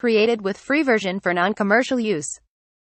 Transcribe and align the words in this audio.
Created 0.00 0.40
with 0.40 0.56
free 0.56 0.82
version 0.82 1.20
for 1.20 1.32
non-commercial 1.34 1.98
use. 2.16 2.30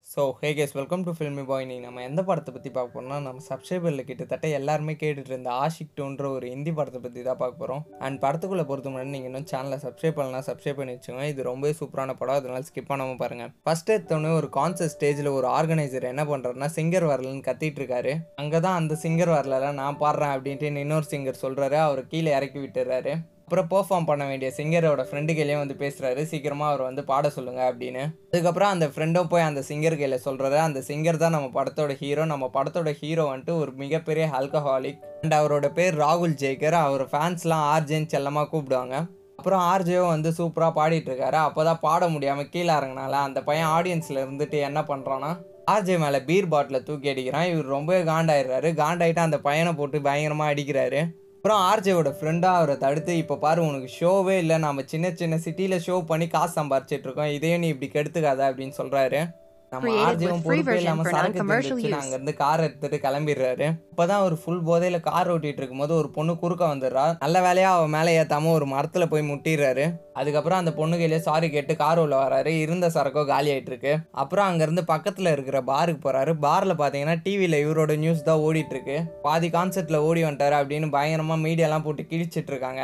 So 0.07 0.23
hey 0.41 0.49
guys 0.57 0.75
welcome 0.79 1.05
to 1.07 1.13
filmy 1.17 1.43
boy 1.49 1.67
நீ 1.69 1.77
நம்ம 1.85 2.03
எந்த 2.09 2.21
படத்தை 2.29 2.51
பற்றி 2.55 2.71
பார்க்க 2.75 2.95
போகிறோம்னா 2.95 3.19
நம்ம 3.27 3.43
சப்ஸ்கிரைபரில் 3.49 4.05
கிட்டத்தட்ட 4.09 4.47
எல்லாருமே 4.59 4.95
கேட்டுட்டு 5.03 5.33
இருந்த 5.33 5.51
ஆஷிக் 5.63 5.95
டூன்ற 5.99 6.25
ஒரு 6.35 6.47
ஹிந்தி 6.53 6.73
படத்தை 6.79 7.01
பற்றி 7.05 7.23
தான் 7.29 7.41
பார்க்க 7.43 7.61
போகிறோம் 7.63 7.83
அண்ட் 8.07 8.19
படத்துக்குள்ளே 8.25 8.65
பொறுத்த 8.71 8.93
முன்னாடி 8.93 9.13
நீங்கள் 9.17 9.31
இன்னும் 9.31 9.49
சேனலை 9.53 9.79
சப்ஸ்கிரைப் 9.87 10.19
பண்ணலாம் 10.19 10.47
சப்ஸ்கிரைப் 10.49 10.79
பண்ணி 10.81 10.95
வச்சுக்கோங்க. 10.95 11.27
இது 11.33 11.49
ரொம்பவே 11.51 11.75
சூப்பரான 11.81 12.17
படம். 12.21 12.39
அதனால 12.41 12.63
ஸ்கிப் 12.69 12.91
பண்ணாமல் 12.93 13.21
பாருங்கள் 13.25 13.53
ஃபர்ஸ்ட் 13.67 13.93
எடுத்தோடனே 13.97 14.33
ஒரு 14.41 14.51
கான்சர்ட் 14.59 14.95
ஸ்டேஜில் 14.97 15.35
ஒரு 15.39 15.49
ஆர்கனைசர் 15.59 16.11
என்ன 16.15 16.25
பண்ணுறாருனா 16.33 16.71
சிங்கர் 16.79 17.11
வரலன்னு 17.13 17.47
கத்திட்டு 17.51 17.81
இருக்காரு. 17.83 18.15
அங்கே 18.43 18.61
தான் 18.67 18.81
அந்த 18.81 18.99
சிங்கர் 19.05 19.37
வரலாம் 19.39 19.81
நான் 19.83 20.03
பாடுறேன் 20.05 20.35
அப்படின்ட்டு 20.37 20.85
இன்னொரு 20.87 21.09
சிங்கர் 21.15 21.45
சொல்கிறாரு 21.45 21.79
அவர் 21.89 22.11
கீழே 22.15 22.33
இறக்கி 22.41 22.61
விட்டுறாரு. 22.65 23.15
அப்புறம் 23.47 23.67
பெர்ஃபார்ம் 23.73 24.07
பண்ண 24.09 24.23
வேண்டிய 24.29 24.49
சிங்கரோட 24.59 25.03
ஃப்ரெண்டு 25.09 25.33
கையிலே 25.37 25.57
வந்து 25.63 25.75
பேசுகிறாரு 25.81 26.21
சீக்கிரமாக 26.31 26.71
அவர் 26.71 26.83
வந்து 26.87 27.03
பாட 27.11 27.31
சொல்லுங்க 27.35 27.63
அப்படின்னு. 27.71 28.03
அதுக்கப்புறம் 28.31 28.71
அந்த 28.75 28.87
ஃப்ரெண்டும் 28.93 29.29
போய் 29.33 29.47
அந்த 29.49 29.63
சிங்கர் 29.69 29.97
கையில் 30.01 30.23
சொல்கிறாரு 30.27 30.59
அந்த 30.67 30.81
சிங்கர் 30.87 31.21
தான் 31.23 31.35
நம்ம 31.37 31.49
படத்தோட 31.57 31.95
ஹீரோ 32.03 32.25
நம்ம 32.31 32.47
படத்தோட 32.55 32.93
ஹீரோ 33.01 33.25
வந்துட்டு 33.31 33.55
ஒரு 33.63 33.73
மிகப்பெரிய 33.83 34.27
ஆல்கஹாலிக் 34.39 35.03
அண்ட் 35.23 35.37
அவரோட 35.41 35.69
பேர் 35.79 35.99
ராகுல் 36.05 36.37
ஜெய்கர். 36.43 36.77
அவர் 36.87 37.05
ஃபேன்ஸ்லாம் 37.13 37.65
ஆர்ஜேன்னு 37.75 38.13
செல்லமாக 38.15 38.49
கூப்பிடுவாங்க. 38.53 38.95
அப்புறம் 39.41 39.65
ஆர்ஜேவும் 39.73 40.13
வந்து 40.15 40.31
சூப்பராக 40.39 40.73
பாடிட்டுருக்காரு 40.79 41.39
அப்போ 41.47 41.65
தான் 41.69 41.83
பாட 41.87 42.09
முடியாமல் 42.15 42.49
கீழே 42.55 42.73
இறங்கினால 42.79 43.19
அந்த 43.27 43.43
பையன் 43.49 43.73
ஆடியன்ஸில் 43.77 44.23
இருந்துட்டு 44.23 44.59
என்ன 44.69 44.83
பண்ணுறான்னா 44.91 45.31
ஆர்ஜே 45.75 45.97
மேலே 46.05 46.19
பீர் 46.29 46.49
பாட்டிலை 46.55 46.81
தூக்கி 46.89 47.11
அடிக்கிறான். 47.13 47.51
இவர் 47.51 47.75
ரொம்பவே 47.75 48.01
காண்டாயிடுறாரு. 48.11 48.71
காண்டாயிட்டு 48.81 49.23
அந்த 49.27 49.39
பையனை 49.49 49.73
போட்டு 49.81 50.01
பயங்கரமாக 50.09 50.53
அடிக்கிறாரு. 50.53 51.03
அப்புறம் 51.45 51.65
ஆர்ஜேவோட 51.71 52.11
ஃப்ரெண்டாக 52.19 52.59
அவரை 52.59 52.75
தடுத்து 52.77 53.17
இப்போ 53.17 53.37
பாரு 53.37 53.61
உனக்கு 53.67 53.89
ஷோவே 54.01 54.37
இல்லை. 54.43 54.57
நம்ம 54.59 54.83
சின்ன 54.87 55.07
சின்ன 55.11 55.37
சிட்டியில் 55.39 55.83
ஷோ 55.87 56.05
பண்ணி 56.05 56.27
காசு 56.27 56.55
சம்பாரிச்சிட்ருக்கோம் 56.61 57.33
இதையும் 57.33 57.61
நீ 57.61 57.69
இப்படி 57.69 57.89
கெடுத்துக்காத 57.93 58.41
அப்படின்னு 58.51 58.75
சொல்கிறாரு 58.79 59.21
நம்ம 59.75 59.93
ஆர்ஜேவும் 60.07 60.43
பொறுப்பே 60.47 60.75
for 61.01 61.13
சரக்கு 61.15 61.45
தெரிஞ்சிச்சு 61.51 62.35
கார் 62.43 62.65
எடுத்துட்டு 62.67 62.99
கிளம்பிடுறாரு. 63.05 63.67
இப்போதான் 63.93 64.25
ஒரு 64.27 64.37
ஃபுல் 64.41 64.63
போதையில் 64.69 64.99
கார் 65.09 65.31
ஓட்டிட்டு 65.35 65.61
இருக்கும்போது 65.63 65.93
ஒரு 66.01 66.09
பொண்ணு 66.17 66.33
குறுக்க 66.43 66.65
வந்துடுறா. 66.73 67.05
நல்ல 67.25 67.37
வேலையா 67.47 67.71
அவ 67.77 67.87
மேலே 67.97 68.13
ஏத்தாம 68.21 68.51
ஒரு 68.59 68.67
மரத்தில் 68.73 69.11
போய் 69.13 69.29
முட்டிடுறாரு. 69.31 69.85
அதுக்கப்புறம் 70.21 70.61
அந்த 70.63 70.73
பொண்ணு 70.81 70.97
கையிலே 70.97 71.19
சாரி 71.29 71.49
கேட்டு 71.51 71.77
கார் 71.83 72.03
உள்ள 72.05 72.17
வராரு. 72.25 72.53
இருந்த 72.65 72.89
சரக்கோ 72.97 73.25
காலி 73.33 73.51
ஆயிட்டு 73.55 73.73
இருக்கு 73.73 73.95
அப்புறம் 74.23 74.49
அங்கேருந்து 74.51 74.85
பக்கத்தில் 74.93 75.33
இருக்கிற 75.33 75.61
பாருக்கு 75.73 76.03
போறாரு. 76.07 76.35
பாரில் 76.47 76.81
பார்த்தீங்கன்னா 76.83 77.17
டிவியில் 77.27 77.63
இவரோட 77.65 77.95
நியூஸ் 78.05 78.29
தான் 78.31 78.45
ஓடிட்டு 78.49 78.77
இருக்கு 78.77 78.99
பாதி 79.27 79.51
கான்செர்ட்டில் 79.57 80.05
ஓடி 80.11 80.23
வந்துட்டாரு 80.29 80.59
அப்படின்னு 80.63 80.89
பயங்கரமாக 80.97 81.45
மீடியாலாம் 81.47 81.87
போட்டு 81.89 82.05
கிழிச்சிட்டு 82.13 82.53
இருக்காங்க 82.55 82.83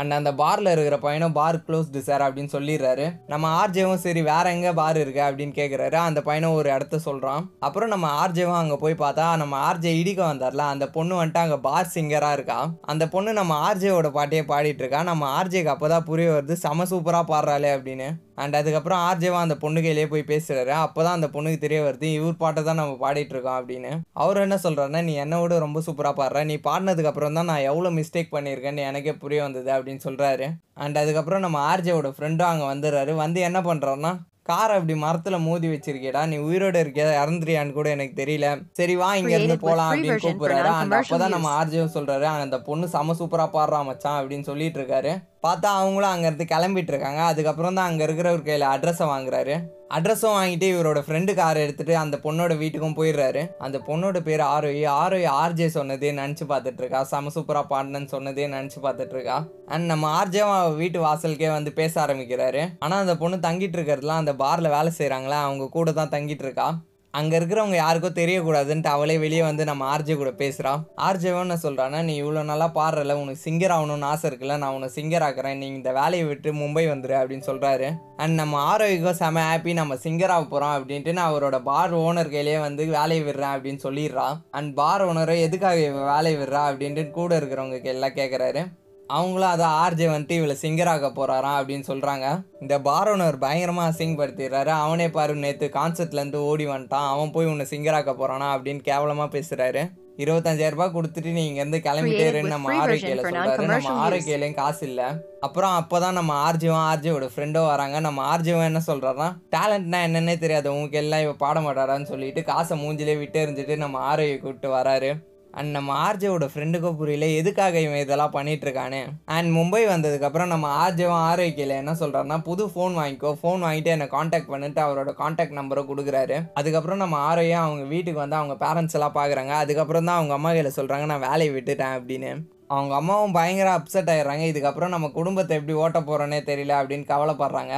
அண்ட் 0.00 0.16
அந்த 0.18 0.30
பாரில் 0.40 0.72
இருக்கிற 0.74 0.96
பையனும் 1.04 1.36
பார் 1.38 1.58
க்ளோஸ்டு 1.66 2.02
சார் 2.08 2.24
அப்படின்னு 2.26 2.54
சொல்லிடுறாரு. 2.56 3.06
நம்ம 3.32 3.46
ஆர்ஜேவும் 3.60 4.02
சரி 4.04 4.22
வேற 4.30 4.44
எங்கே 4.56 4.72
பார் 4.80 5.00
இருக்கு 5.02 5.22
அப்படின்னு 5.28 5.54
கேட்குறாரு 5.60 5.98
அந்த 6.06 6.20
பையனும் 6.28 6.56
ஒரு 6.60 6.68
இடத்த 6.76 7.00
சொல்கிறான் 7.08 7.44
அப்புறம் 7.68 7.92
நம்ம 7.94 8.06
ஆர்ஜேவும் 8.22 8.60
அங்கே 8.62 8.78
போய் 8.84 9.00
பார்த்தா 9.04 9.24
நம்ம 9.42 9.56
ஆர்ஜே 9.70 9.92
இடிக்க 10.02 10.22
வந்தார்ல 10.30 10.66
அந்த 10.74 10.88
பொண்ணு 10.96 11.20
வந்துட்டு 11.20 11.44
அங்கே 11.44 11.58
பார் 11.66 11.92
சிங்கராக 11.96 12.36
இருக்கா? 12.38 12.60
அந்த 12.92 13.04
பொண்ணு 13.16 13.32
நம்ம 13.40 13.58
ஆர்ஜேவோட 13.68 14.10
பாட்டையே 14.16 14.44
பாடிட்டு 14.52 14.82
இருக்கா? 14.84 15.02
நம்ம 15.10 15.26
ஆர்ஜேக்கு 15.40 15.74
அப்போ 15.74 15.88
தான் 15.94 16.08
புரிய 16.10 16.30
வருது 16.36 16.56
செம 16.64 16.86
சூப்பராக 16.92 17.30
பாடுறாளே 17.32 17.72
அப்படின்னு. 17.76 18.08
அண்ட் 18.42 18.56
அதுக்கப்புறம் 18.58 19.00
ஆர்ஜேவா 19.06 19.38
அந்த 19.44 19.54
பொண்ணு 19.62 19.78
கையிலேயே 19.84 20.08
போய் 20.10 20.28
பேசுகிறார் 20.30 20.72
அப்போ 20.82 21.00
தான் 21.04 21.16
அந்த 21.18 21.28
பொண்ணுக்கு 21.34 21.58
தெரிய 21.64 21.78
வருது 21.86 22.08
இவர் 22.18 22.36
பாட்டை 22.42 22.60
தான் 22.68 22.78
நம்ம 22.80 22.92
பாடிட்டு 23.04 23.32
இருக்கோம் 23.34 23.58
அப்படின்னு. 23.60 23.90
அவர் 24.22 24.42
என்ன 24.44 24.56
சொல்கிறாருன்னா 24.64 25.00
நீ 25.08 25.14
என்னை 25.22 25.38
விட 25.42 25.58
ரொம்ப 25.64 25.80
சூப்பராக 25.86 26.14
பாடுற. 26.20 26.44
நீ 26.50 26.56
பாடினதுக்கப்புறம் 26.68 27.38
தான் 27.38 27.50
நான் 27.50 27.66
எவ்வளோ 27.70 27.90
மிஸ்டேக் 27.98 28.34
பண்ணியிருக்கேன்னு 28.36 28.86
எனக்கே 28.90 29.14
புரிய 29.24 29.40
வந்தது 29.46 29.70
அப்படின்னு. 29.70 29.86
சொல்றாரு. 29.96 30.48
அண்ட் 30.74 30.98
அதுக்கப்புறம் 30.98 31.40
நம்ம 31.40 31.76
ஆர்ஜேவோட 31.76 32.12
ஃப்ரெண்டும் 32.16 32.50
அங்கே 32.52 32.72
வந்துடுறாரு. 32.72 33.14
வந்து 33.14 33.40
என்ன 33.40 33.60
பண்ணுறாருன்னா 33.60 34.18
காரை 34.42 34.74
அப்படி 34.74 34.98
மரத்தில் 34.98 35.38
மோதி 35.38 35.68
வச்சிருக்கேடா 35.68 36.26
நீ 36.26 36.36
உயிரோட 36.36 36.76
இருக்கியா 36.82 37.06
இறந்துறியான்னு 37.22 37.72
கூட 37.72 37.88
எனக்கு 37.88 38.24
தெரியல. 38.24 38.62
சரி 38.72 38.96
வா 38.96 39.14
இங்க 39.14 39.36
இருந்து 39.36 39.58
போலாம் 39.58 39.90
அப்படின்னு 39.92 40.18
கூப்பிடுறாரு. 40.26 40.70
அண்ட் 40.78 40.92
non-commercial 40.92 41.16
அப்பதான் 41.16 41.28
நம்ம 41.28 41.64
ஆர்ஜியும் 41.64 41.94
சொல்றாரு 41.94 42.22
அந்த 42.22 42.60
பொண்ணு 42.60 42.88
செம 42.88 43.12
சூப்பரா 43.18 43.46
பாடுறா 43.56 43.84
மச்சான் 43.84 44.24
அப்படின்னு 44.24 44.42
சொல்லிட்டு 44.42 44.80
இருக்காரு. 44.80 45.22
பார்த்தா 45.46 45.70
அவங்களும் 45.80 46.12
அங்கேருந்து 46.14 46.46
கிளம்பிட்டு 46.54 46.94
இருக்காங்க. 46.94 47.22
அதுக்கப்புறம் 47.22 47.74
தான் 47.74 47.86
அங்கே 47.86 48.04
இருக்கிற 48.04 48.32
ஒரு 48.32 48.42
கையில் 48.42 48.66
அட்ரஸை 48.66 49.06
வாங்குறாரு. 49.14 49.56
அட்ரஸும் 49.96 50.34
வாங்கிட்டு 50.36 50.66
இவரோட 50.72 51.00
ஃப்ரெண்டு 51.04 51.32
காரை 51.38 51.58
எடுத்துட்டு 51.66 51.94
அந்த 52.00 52.16
பொண்ணோட 52.24 52.52
வீட்டுக்கும் 52.62 52.96
போயிடுறாரு. 52.98 53.42
அந்த 53.66 53.76
பொண்ணோட 53.86 54.18
பேர் 54.26 54.42
ஆரோயி 54.54 54.82
ஆரோயி 55.02 55.26
ஆர்ஜே 55.42 55.68
சொன்னதே 55.76 56.10
நினச்சி 56.18 56.44
பார்த்துட்டு 56.50 56.82
இருக்கா 56.82 57.00
செம 57.12 57.30
சூப்பராக 57.36 57.70
பாடினன்னு 57.72 58.12
சொன்னதே 58.14 58.48
நினச்சி 58.56 58.78
பார்த்துட்டு 58.86 59.16
இருக்கா 59.16 59.38
அண்ட் 59.74 59.86
நம்ம 59.92 60.10
ஆர்ஜேவும் 60.18 60.58
அவ 60.58 60.74
வீட்டு 60.82 61.00
வாசலுக்கே 61.06 61.50
வந்து 61.56 61.72
பேச 61.80 61.94
ஆரம்பிக்கிறாரு. 62.04 62.64
ஆனால் 62.84 63.02
அந்த 63.04 63.16
பொண்ணு 63.22 63.38
தங்கிட்டு 63.46 63.78
இருக்கிறதுலாம் 63.78 64.22
அந்த 64.24 64.34
பாரில் 64.44 64.74
வேலை 64.76 64.92
செய்கிறாங்களா 65.00 65.40
அவங்க 65.46 65.70
கூட 65.78 65.92
தான் 66.00 66.14
தங்கிட்டு 66.16 66.46
இருக்கா. 66.48 66.68
அங்கே 67.14 67.38
இருக்கிறவங்க 67.38 67.74
யாருக்கும் 67.74 68.16
தெரியக்கூடாதுன்ட்டு 68.16 68.86
அவளே 68.86 69.18
வெளியே 69.18 69.42
வந்து 69.42 69.64
நம்ம 69.64 69.84
ஆர்ஜே 69.86 70.16
கூட 70.16 70.30
பேசுகிறான் 70.30 70.80
ஆர்ஜேவும் 71.00 71.42
என்ன 71.42 71.56
சொல்கிறான்னா 71.62 72.04
நீ 72.04 72.22
இவ்வளோ 72.22 72.42
நல்லா 72.42 72.66
பாடுறல 72.74 73.12
உனக்கு 73.12 73.44
சிங்கர் 73.44 73.70
ஆகணும்னு 73.70 74.04
ஆசை 74.04 74.30
இருக்குல்ல 74.30 74.58
நான் 74.58 74.74
உன்னை 74.74 74.88
சிங்கர் 74.96 75.22
ஆக்குறேன். 75.22 75.54
நீ 75.54 75.66
இந்த 75.66 75.92
வேலையை 75.92 76.26
விட்டு 76.26 76.52
மும்பை 76.52 76.84
வந்துரு 76.88 77.16
அப்படின்னு 77.20 77.46
சொல்கிறாரு 77.46 77.88
அண்ட் 78.16 78.34
நம்ம 78.34 78.60
ஆரோக்கியம் 78.62 79.14
செம 79.14 79.40
ஹாப்பி 79.40 79.72
நம்ம 79.72 79.96
சிங்கர் 80.04 80.30
ஆக 80.30 80.44
போகிறோம் 80.44 80.74
அப்படின்ட்டு 80.76 81.12
நான் 81.12 81.30
அவரோட 81.30 81.62
பார் 81.62 81.94
ஓனர் 82.00 82.30
கையிலேயே 82.30 82.58
வந்து 82.58 82.86
வேலையை 82.90 83.24
விடுறேன் 83.24 83.54
அப்படின்னு 83.54 83.80
சொல்லிடுறான் 83.82 84.36
அண்ட் 84.50 84.74
பார் 84.74 85.04
ஓனரை 85.04 85.38
எதுக்காக 85.40 85.78
வேலையை 86.12 86.38
விடுறா 86.38 86.62
அப்படின்ட்டு 86.70 87.10
கூட 87.10 87.40
இருக்கிறவங்க 87.40 87.82
எல்லாம் 87.84 88.16
கேட்குறாரு 88.16 88.62
அவங்களும் 89.08 89.48
அதை 89.48 89.66
ஆர்ஜே 89.66 90.10
வந்துட்டு 90.10 90.30
இவளை 90.30 90.56
சிங்கராக 90.60 91.06
போறாராம் 91.06 91.60
அப்படின்னு 91.60 91.84
சொல்றாங்க. 91.88 92.42
இந்த 92.60 92.78
பாரோனர் 92.78 93.40
பயங்கரமா 93.40 93.88
அசிங்கப்படுத்திடுறாரு 93.88 94.66
அவனே 94.66 95.10
பாரு 95.10 95.34
நேத்து 95.34 95.70
கான்சர்ட்ல 95.72 96.12
இருந்து 96.12 96.44
ஓடி 96.44 96.66
வந்துட்டான். 96.66 97.08
அவன் 97.10 97.30
போய் 97.30 97.46
உன்னை 97.46 97.66
சிங்கராக்க 97.70 98.14
போறானா 98.14 98.48
அப்படின்னு 98.56 98.80
கேவலமா 98.84 99.28
பேசுறாரு. 99.28 99.90
இருபத்தஞ்சாயிரம் 100.16 100.70
ரூபாய் 100.70 100.90
கொடுத்துட்டு 100.94 101.32
நீ 101.32 101.46
இங்க 101.46 101.60
இருந்து 101.60 101.78
கிளம்பிட்டேருன்னு 101.78 102.46
நம்ம 102.46 102.86
ஆரோக்கியில 102.86 102.90
சொல்றாரு. 102.90 103.64
நம்ம. 103.64 104.10
ஆரோக்கியிலையும் 104.10 104.54
காசு 104.54 104.86
இல்ல. 104.86 105.16
அப்புறம் 105.40 105.86
அப்பதான் 105.86 106.12
நம்ம 106.12 106.52
ஆர்ஜிவும் 106.52 106.92
ஆர்ஜியோட 106.92 107.28
ஃப்ரெண்டும் 107.36 107.66
வராங்க. 107.66 108.00
நம்ம 108.00 108.36
ஆர்ஜிவும் 108.36 108.64
என்ன 108.64 108.80
சொல்றாருன்னா 108.86 109.34
டேலண்ட்னா 109.56 110.10
என்னன்னே 110.10 110.38
தெரியாது. 110.38 110.70
உங்களுக்கு 110.70 110.98
எல்லாம் 110.98 111.20
இவ 111.20 111.32
பாட 111.32 111.60
மாட்டாரான்னு 111.60 112.04
சொல்லிட்டு 112.04 112.44
காசை 112.44 112.88
மூஞ்சிலே 112.88 113.18
விட்டு 113.18 113.46
எறிஞ்சிட்டு 113.46 113.76
நம்ம 113.76 113.98
ஆரோக்கிய 113.98 114.38
கூப்பிட்டு 114.38 114.76
வராரு. 114.76 115.36
அண்ட் 115.58 115.70
நம்ம 115.76 115.90
ஆர்ஜேவோட 116.06 116.46
ஃப்ரெண்டுக்கும் 116.52 116.98
புரியல 117.00 117.26
எதுக்காக 117.40 117.80
இவன் 117.86 118.02
இதெல்லாம் 118.04 118.34
பண்ணிட்டு 118.36 118.66
இருக்கானு 118.66 119.00
அண்ட் 119.36 119.50
மும்பை 119.56 119.82
வந்ததுக்கப்புறம் 119.94 120.52
நம்ம 120.52 120.66
ஆர்ஜேவும் 120.82 121.22
ஆரோக்கியில் 121.30 121.74
என்ன 121.80 121.92
சொல்கிறான்னா 122.02 122.36
புது 122.48 122.66
ஃபோன் 122.66 122.98
வாங்கிக்கோ 123.00 123.32
ஃபோன் 123.40 123.64
வாங்கிட்டு 123.66 123.92
என்னை 123.94 124.06
காண்டாக்ட் 124.16 124.52
பண்ணிட்டு 124.54 124.80
அவரோட 124.86 125.12
காண்டாக்ட் 125.22 125.58
நம்பரை 125.60 125.84
கொடுக்குறாரு. 125.90 126.36
அதுக்கப்புறம் 126.54 127.02
நம்ம 127.04 127.16
ஆரோக்கியம் 127.30 127.64
அவங்க 127.66 127.86
வீட்டுக்கு 127.94 128.24
வந்து 128.24 128.40
அவங்க 128.40 128.56
பேரண்ட்ஸ் 128.64 128.96
எல்லாம் 128.98 129.16
பார்க்குறாங்க 129.18 129.54
அதுக்கப்புறம் 129.62 130.08
தான் 130.10 130.20
அவங்க 130.20 130.36
அம்மா 130.38 130.52
கையில் 130.52 130.76
சொல்கிறாங்க 130.76 131.06
நான் 131.12 131.26
வேலையை 131.28 131.52
விட்டுட்டேன் 131.56 131.96
அப்படின்னு. 131.98 132.32
அவங்க 132.76 132.94
அம்மாவும் 132.94 133.36
பயங்கர 133.36 133.68
அப்செட் 133.76 134.10
ஆயிடுறாங்க. 134.14 134.44
இதுக்கப்புறம் 134.52 134.94
நம்ம 134.94 135.08
குடும்பத்தை 135.18 135.56
எப்படி 135.58 135.76
ஓட்ட 135.84 136.00
போகிறோன்னே 136.00 136.40
தெரியல 136.50 136.72
அப்படின்னு 136.80 137.06
கவலைப்படுறாங்க. 137.14 137.74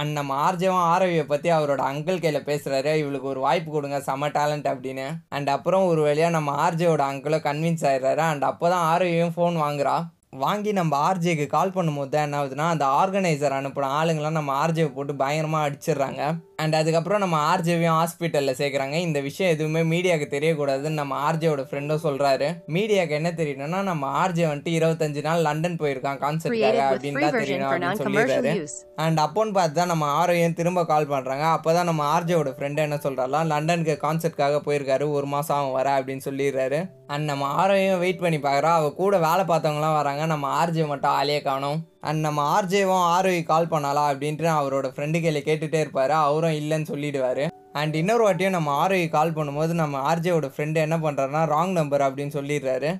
அண்ட் 0.00 0.12
நம்ம 0.18 0.32
ஆர்ஜவம் 0.46 0.86
ஆரவியை 0.94 1.24
பற்றி 1.32 1.48
அவரோட 1.56 1.82
அங்கிள் 1.90 2.22
கையில் 2.24 2.46
பேசுகிறாரு 2.48 2.92
இவளுக்கு 3.02 3.32
ஒரு 3.32 3.40
வாய்ப்பு 3.46 3.70
கொடுங்க 3.72 3.98
செம 4.08 4.28
டேலண்ட் 4.38 4.68
அப்படின்னு. 4.72 5.06
அண்ட் 5.36 5.48
அப்புறம் 5.56 5.86
ஒரு 5.92 6.02
வழியாக 6.08 6.36
நம்ம 6.36 6.54
ஆர்ஜேவோட 6.66 7.04
அங்கிளை 7.12 7.40
கன்வின்ஸ் 7.48 7.84
ஆயிடுறாரு. 7.90 8.22
அண்ட் 8.32 8.46
அப்போ 8.50 8.68
தான் 8.74 8.86
ஆரவியும் 8.92 9.34
ஃபோன் 9.36 9.56
வாங்குறா. 9.64 9.96
வாங்கி 10.32 10.70
நம்ம 10.78 10.94
ஆர்ஜேக்கு 11.08 11.44
கால் 11.54 11.72
பண்ணும்போது 11.76 12.10
தான் 12.12 12.24
என்ன 12.26 12.36
ஆகுதுன்னா 12.38 12.64
அந்த 12.72 12.84
ஆர்கனைசர் 13.00 13.54
அனுப்பின 13.58 13.88
ஆளுங்களாம் 13.98 14.36
நம்ம 14.38 14.52
ஆர்ஜேவை 14.62 14.90
போட்டு 14.96 15.14
பயங்கரமாக 15.22 15.66
அடிச்சிடுறாங்க. 15.66 16.22
அண்ட் 16.62 16.74
அதுக்கப்புறம் 16.80 17.22
நம்ம 17.24 17.36
ஆர்ஜேவையும் 17.52 17.96
ஹாஸ்பிட்டலில் 17.98 18.58
சேர்க்குறாங்க. 18.60 18.96
இந்த 19.06 19.18
விஷயம் 19.28 19.52
எதுவுமே 19.54 19.82
மீடியாவுக்கு 19.92 20.28
தெரியக்கூடாதுன்னு 20.34 21.00
நம்ம 21.00 21.16
ஆர்ஜேவோட 21.28 21.64
ஃப்ரெண்டும் 21.70 22.04
சொல்கிறாரு 22.04 22.48
மீடியாவுக்கு 22.76 23.18
என்ன 23.20 23.32
தெரியணும்னா 23.40 23.80
நம்ம 23.90 24.10
ஆர்ஜே 24.22 24.46
வந்துட்டு 24.50 24.74
இருபத்தஞ்சு 24.78 25.22
நாள் 25.28 25.44
லண்டன் 25.48 25.80
போயிருக்கான் 25.82 26.20
with 26.20 26.78
அப்படின்னு 26.90 27.24
தான் 27.24 27.40
தெரியணும் 27.40 27.70
அப்படின்னு 27.70 28.02
சொல்லிடுறாரு. 28.04 28.54
அண்ட் 29.06 29.24
அப்போன்னு 29.24 29.56
பார்த்து 29.58 29.80
தான் 29.80 29.92
நம்ம 29.94 30.06
ஆரோயும் 30.20 30.58
திரும்ப 30.60 30.86
கால் 30.92 31.10
பண்ணுறாங்க 31.14 31.46
அப்போ 31.56 31.72
தான் 31.78 31.90
நம்ம 31.92 32.04
ஆர்ஜேவோட 32.14 32.52
ஃப்ரெண்டு 32.58 32.86
என்ன 32.86 33.00
சொல்கிறாலாம் 33.08 33.50
லண்டனுக்கு 33.54 33.96
கான்சர்ட்காக 34.06 34.62
போயிருக்காரு. 34.68 35.06
ஒரு 35.18 35.28
மாதம் 35.34 35.58
அவன் 35.60 35.76
வர 35.80 35.90
அப்படின்னு 35.98 36.26
சொல்லிடுறாரு. 36.28 36.80
அண்ட் 37.12 37.26
நம்ம 37.30 37.44
ஆரோயும் 37.60 37.98
வெயிட் 37.98 38.22
பண்ணி 38.22 38.38
பார்க்குறோம் 38.38 38.76
அவள் 38.78 38.98
கூட 39.00 39.18
வேலை 39.18 39.44
பார்த்தவங்களாம் 39.44 39.98
வராங்க. 39.98 40.26
நம்ம 40.32 40.46
ஆர்ஜே 40.58 40.86
மட்டும் 40.86 41.10
ஆளே 41.10 41.42
காணும். 41.42 41.78
அண்ட் 42.00 42.20
நம்ம 42.20 42.40
ஆர்ஜேவும் 42.56 43.04
ஆரோவி 43.14 43.42
கால் 43.42 43.72
பண்ணாலா 43.74 44.04
அப்படின்ட்டு 44.12 44.50
அவரோட 44.60 44.88
ஃப்ரெண்டு 44.94 45.18
கையில் 45.24 45.42
கேட்டுகிட்டே 45.42 45.80
இருப்பார். 45.84 46.10
அவரும் 46.10 46.58
இல்லைன்னு 46.60 46.90
சொல்லிடுவார். 46.92 47.44
அண்ட் 47.72 47.94
இன்னொரு 47.94 48.22
வாட்டியும் 48.26 48.56
நம்ம 48.56 48.70
ஆரோவி 48.82 49.08
கால் 49.08 49.36
பண்ணும்போது 49.38 49.72
நம்ம 49.82 50.14
ஆர்ஜேவோட 50.14 50.48
ஃப்ரெண்டு 50.56 50.74
என்ன 50.86 50.98
பண்ணுறாருன்னா 50.98 51.42
ராங் 51.54 51.78
நம்பர் 51.80 52.00
அப்படின்னு 52.00 52.36
சொல்லிடுறாரு. 52.38 52.90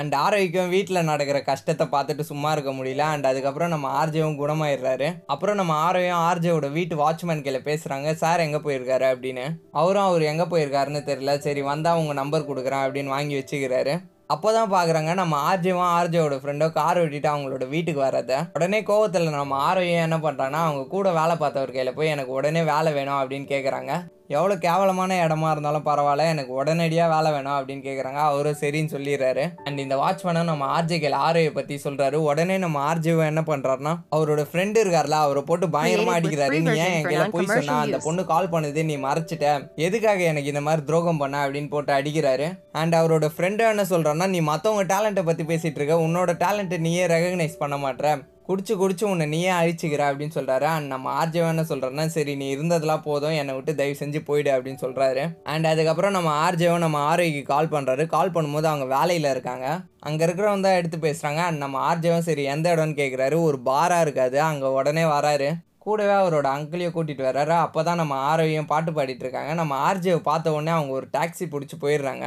அண்ட் 0.00 0.14
ஆரோக்கியம் 0.14 0.72
வீட்டில் 0.74 1.08
நடக்கிற 1.10 1.38
கஷ்டத்தை 1.42 1.86
பார்த்துட்டு 1.92 2.24
சும்மா 2.30 2.52
இருக்க 2.52 2.72
முடியல. 2.72 3.04
அண்ட் 3.14 3.28
அதுக்கப்புறம் 3.30 3.72
நம்ம 3.74 3.90
ஆர்ஜேவும் 4.00 4.38
குணமாயிடுறாரு. 4.40 5.10
அப்புறம் 5.26 5.60
நம்ம 5.60 5.74
ஆரோயும் 5.86 6.22
ஆர்ஜேவோட 6.28 6.70
வீட்டு 6.72 6.96
வாட்ச்மேன் 6.96 7.44
கையில் 7.44 7.66
பேசுகிறாங்க 7.68 8.14
சார் 8.14 8.44
எங்கே 8.46 8.62
போயிருக்காரு? 8.66 9.06
அப்படின்னு. 9.14 9.44
அவரும் 9.72 10.08
அவர் 10.08 10.24
எங்கே 10.32 10.48
போயிருக்காருன்னு 10.54 11.02
தெரியல. 11.10 11.34
சரி 11.38 11.62
வந்தால் 11.72 12.00
உங்கள் 12.02 12.20
நம்பர் 12.22 12.50
கொடுக்குறேன் 12.50 12.84
அப்படின்னு 12.86 13.14
வாங்கி 13.16 13.36
வச்சுக்கிறாரு. 13.38 13.94
அப்போ 14.26 14.48
தான் 14.52 14.70
பார்க்குறாங்க 14.74 15.10
நம்ம 15.14 15.38
ஆர்ஜேவும் 15.48 15.90
ஆர்ஜேவோட 15.96 16.36
ஃப்ரெண்டோ 16.42 16.66
கார் 16.72 17.00
ஓட்டிட்டு 17.00 17.28
அவங்களோட 17.32 17.64
வீட்டுக்கு 17.68 18.00
வரத 18.00 18.38
உடனே 18.54 18.78
கோவத்தில் 18.90 19.28
நம்ம 19.30 19.58
ஆரோயும் 19.68 20.04
என்ன 20.06 20.16
பண்ணுறாங்கன்னா 20.16 20.62
அவங்க 20.66 20.84
கூட 20.86 21.08
வேலை 21.12 21.34
பார்த்தவர் 21.36 21.72
கையில் 21.72 21.96
போய் 21.98 22.12
எனக்கு 22.14 22.32
உடனே 22.32 22.62
வேலை 22.70 22.92
வேணும் 22.92 23.20
அப்படின்னு 23.20 23.46
கேட்குறாங்க 23.50 23.92
எவ்வளோ 24.28 24.54
கேவலமான 24.56 25.16
இடமா 25.24 25.48
இருந்தாலும் 25.50 25.84
பரவாயில்ல 25.88 26.26
எனக்கு 26.34 26.52
உடனடியாக 26.52 27.12
வேலை 27.14 27.30
வேணும் 27.32 27.56
அப்படின்னு 27.56 27.82
கேட்குறாங்க 27.86 28.20
அவரும் 28.28 28.58
சரின்னு 28.60 28.92
சொல்லிடுறாரு. 28.94 29.44
அண்ட் 29.64 29.78
இந்த 29.78 29.96
வாட்ச்மேனை 30.02 30.42
நம்ம 30.50 30.68
ஆர்ஜே 30.76 30.98
கையில் 31.02 31.18
ஆரோயை 31.26 31.50
பற்றி 31.58 31.76
சொல்கிறாரு 31.84 32.18
உடனே 32.28 32.58
நம்ம 32.58 32.94
ஆர்ஜேவை 32.94 33.24
என்ன 33.32 33.42
பண்ணுறாருன்னா 33.50 33.92
அவரோட 34.16 34.44
ஃப்ரெண்டு 34.50 34.82
இருக்கார்ல 34.84 35.18
அவரை 35.26 35.42
போட்டு 35.50 35.68
பயங்கரமாக 35.76 36.18
அடிக்கிறாரு. 36.20 36.60
நீ 36.60 36.76
ஏன் 36.86 36.94
என் 36.96 37.08
கையில் 37.08 37.34
போய் 37.36 37.52
சொன்னா? 37.54 37.78
அந்த 37.86 37.98
பொண்ணு 37.98 38.24
கால் 38.32 38.52
பண்ணுது 38.54 38.84
நீ 38.90 38.96
மறைச்சிட்ட. 39.06 39.70
எதுக்காக 39.88 40.22
எனக்கு 40.32 40.52
இந்த 40.54 40.60
மாதிரி 40.60 40.84
துரோகம் 40.90 41.22
பண்ண 41.24 41.46
அப்படின்னு 41.46 41.72
போட்டு 41.74 41.92
அடிக்கிறாரு. 41.92 42.48
அண்ட் 42.82 42.94
அவரோட 42.94 43.28
ஃப்ரெண்டு 43.36 43.70
என்ன 43.72 43.86
சொல்கிறான்னா 43.94 44.28
நீ 44.36 44.40
மற்றவங்க 44.52 44.86
டேலண்ட்டை 44.94 45.24
பற்றி 45.30 45.44
பேசிகிட்டு 45.52 45.80
இருக்க 45.82 46.04
உன்னோட 46.06 46.32
டேலண்ட்டை 46.44 46.78
நீயே 46.78 47.06
ரெகக்னைஸ் 47.16 47.60
பண்ண 47.64 47.76
மாட்ற. 47.86 48.16
குடிச்சு 48.48 48.74
குடிச்சு 48.80 49.04
உன்னை 49.10 49.26
நீயே 49.26 49.52
அழிச்சிக்கிற 49.58 50.02
அப்படின்னு 50.08 50.36
சொல்கிறாரு 50.36 50.66
அண்ட் 50.72 50.88
நம்ம 50.92 51.12
ஆர்ஜவன் 51.20 51.52
என்ன 51.52 51.62
சொல்கிறேன்னா 51.70 52.04
சரி 52.14 52.32
நீ 52.40 52.46
இருந்ததெல்லாம் 52.56 53.04
போதும் 53.06 53.36
என்னை 53.40 53.52
விட்டு 53.54 53.72
தயவு 53.78 53.96
செஞ்சு 54.00 54.20
போயிடு 54.26 54.50
அப்படின்னு 54.54 54.80
சொல்கிறாரு 54.82 55.22
அண்ட் 55.52 55.66
அதுக்கப்புறம் 55.70 56.14
நம்ம 56.16 56.30
ஆர்ஜவன் 56.46 56.84
நம்ம 56.86 56.98
ஆரோக்கிக்கு 57.12 57.42
கால் 57.52 57.72
பண்ணுறாரு 57.74 58.04
கால் 58.14 58.34
பண்ணும்போது 58.34 58.68
அவங்க 58.72 58.86
வேலையில் 58.96 59.30
இருக்காங்க. 59.30 59.66
அங்கே 60.08 60.22
இருக்கிறவங்க 60.26 60.66
தான் 60.68 60.78
எடுத்து 60.80 60.98
பேசுகிறாங்க 61.06 61.42
அண்ட் 61.48 61.62
நம்ம 61.64 61.78
ஆர்ஜவன் 61.90 62.28
சரி 62.28 62.44
எந்த 62.54 62.74
இடம்னு 62.74 63.00
கேட்குறாரு 63.02 63.38
ஒரு 63.48 63.60
பாராக 63.70 64.06
இருக்காது. 64.06 64.40
அங்கே 64.50 64.74
உடனே 64.78 65.04
வராரு. 65.16 65.48
கூடவே 65.86 66.14
அவரோட 66.20 66.46
அங்கிளையும் 66.56 66.96
கூட்டிகிட்டு 66.96 67.28
வர்றாரு. 67.30 67.54
அப்போ 67.64 67.80
தான் 67.88 68.00
நம்ம 68.02 68.14
ஆரோக்கியம் 68.32 68.72
பாட்டு 68.72 68.92
பாடிட்டு 68.98 69.24
இருக்காங்க. 69.26 69.54
நம்ம 69.60 69.78
ஆர்ஜேவை 69.88 70.22
பார்த்த 70.30 70.56
உடனே 70.58 70.74
அவங்க 70.78 70.92
ஒரு 71.00 71.08
டாக்ஸி 71.16 71.46
பிடிச்சி 71.54 71.78
போயிடுறாங்க. 71.84 72.26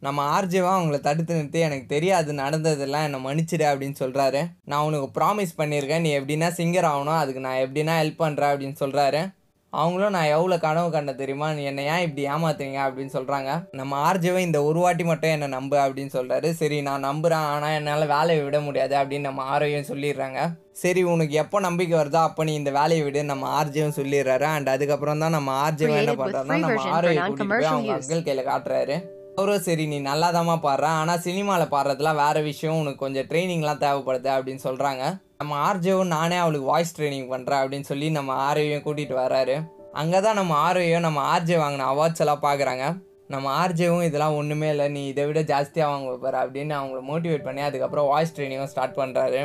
நம்ம 0.00 0.40
ஆர்ஜேவா 0.40 0.72
அவங்கள 0.78 1.00
தடுத்து 1.00 1.34
நிறுத்தி 1.34 1.58
எனக்கு 1.58 1.86
தெரியாது 1.86 2.32
நடந்ததெல்லாம் 2.32 3.06
என்னை 3.06 3.20
மன்னிச்சிடு 3.24 3.64
அப்படின்னு 3.70 3.94
சொல்கிறாரு 3.98 4.42
நான் 4.64 4.84
உனக்கு 4.84 5.08
ப்ராமிஸ் 5.20 5.58
பண்ணியிருக்கேன் 5.58 6.00
நீ 6.00 6.18
எப்படின்னா 6.18 6.50
சிங்கர் 6.60 6.90
ஆகணும் 6.92 7.20
அதுக்கு 7.22 7.40
நான் 7.40 7.64
எப்படின்னா 7.64 7.96
ஹெல்ப் 8.02 8.22
பண்ணுறேன் 8.24 8.52
அப்படின்னு 8.52 8.76
சொல்கிறாரு 8.84 9.36
அவங்களும் 9.70 10.10
நான் 10.10 10.30
எவ்வளோ 10.34 10.58
கனவு 10.58 10.90
கண்ட 10.90 11.12
தெரியுமா? 11.12 11.52
நீ 11.52 11.62
என்னை 11.62 11.84
ஏன் 11.84 12.04
இப்படி 12.06 12.22
ஏமாத்துறீங்க? 12.26 12.78
அப்படின்னு 12.84 13.12
சொல்கிறாங்க 13.16 13.68
நம்ம 13.70 14.12
ஆர்ஜேவை 14.12 14.38
இந்த 14.38 14.62
ஒரு 14.62 14.78
வாட்டி 14.78 15.04
மட்டும் 15.04 15.30
என்னை 15.30 15.48
நம்பு 15.48 15.76
அப்படின்னு 15.76 16.12
சொல்கிறாரு 16.14 16.50
சரி 16.50 16.82
நான் 16.82 17.00
நம்புகிறேன் 17.00 17.38
ஆனால் 17.38 17.70
என்னால் 17.70 18.06
வேலையை 18.06 18.44
விட 18.44 18.60
முடியாது 18.60 18.96
அப்படின்னு 18.96 19.20
நம்ம 19.20 19.58
ஆரோயும் 19.58 19.90
சொல்லிடுறாங்க. 19.90 20.38
சரி 20.72 21.02
உனக்கு 21.02 21.34
எப்போ 21.34 21.60
நம்பிக்கை 21.60 21.98
வருதோ 21.98 22.20
அப்போ 22.28 22.44
நீ 22.44 22.54
இந்த 22.54 22.70
வேலையை 22.70 23.04
விடு 23.04 23.24
நம்ம 23.24 23.64
ஆர்ஜேவும் 23.64 23.98
சொல்லிடுறாரு. 24.00 24.42
அண்ட் 24.42 24.68
அதுக்கப்புறம் 24.68 25.18
தான் 25.18 25.30
நம்ம 25.30 25.70
ஆர்ஜேவை 25.70 25.96
என்ன 25.96 26.12
பண்ணுறாருன்னா 26.12 26.46
free 26.46 26.60
நம்ம 26.60 26.88
non-commercial 27.12 27.64
அவங்க. 27.64 27.98
அங்கிள் 27.98 28.24
கையில் 28.24 28.46
காட்டுறாரு. 28.46 29.16
அவரும் 29.38 29.64
சரி 29.66 29.84
நீ 29.90 29.98
நல்லாதாம்மா 30.08 30.54
பாடுற. 30.64 30.86
ஆனால் 31.00 31.20
சினிமாவில் 31.24 31.72
பாடுறதுலாம் 31.74 32.20
வேறு 32.20 32.40
விஷயம். 32.48 32.78
உனக்கு 32.82 33.02
கொஞ்சம் 33.02 33.26
ட்ரைனிங்லாம் 33.30 33.82
தேவைப்படுது 33.82 34.30
அப்படின்னு 34.36 34.62
சொல்கிறாங்க 34.68 35.02
நம்ம 35.40 35.58
ஆர்ஜேவும் 35.66 36.10
நானே 36.14 36.38
அவளுக்கு 36.44 36.70
வாய்ஸ் 36.70 36.94
ட்ரைனிங் 36.96 37.28
பண்ணுறேன் 37.32 37.60
அப்படின்னு 37.62 37.88
சொல்லி 37.90 38.06
நம்ம 38.16 38.30
ஆர்ஜேவையும் 38.46 38.84
கூட்டிகிட்டு 38.86 39.16
வராரு 39.24 39.56
அங்கே 40.00 40.18
தான் 40.24 40.38
நம்ம 40.40 40.54
ஆர்ஜேயும் 40.68 41.06
நம்ம 41.06 41.20
ஆர்ஜே 41.34 41.58
வாங்கின 41.62 41.86
அவார்ட்ஸ் 41.92 42.22
எல்லாம் 42.24 42.42
பார்க்குறாங்க 42.46 42.86
நம்ம 43.34 43.46
ஆர்ஜேவும் 43.62 44.06
இதெல்லாம் 44.08 44.36
ஒன்றுமே 44.40 44.68
இல்லை 44.74 44.86
நீ 44.96 45.00
இதை 45.12 45.24
விட 45.28 45.40
ஜாஸ்தியாக 45.52 45.92
வாங்க 45.92 46.16
பாரு 46.24 46.38
அப்படின்னு 46.44 46.74
அவங்கள 46.78 47.00
மோட்டிவேட் 47.10 47.46
பண்ணி 47.48 47.62
அதுக்கப்புறம் 47.68 48.08
வாய்ஸ் 48.12 48.34
ட்ரைனிங்கும் 48.36 48.72
ஸ்டார்ட் 48.72 48.98
பண்ணுறாரு 49.00 49.40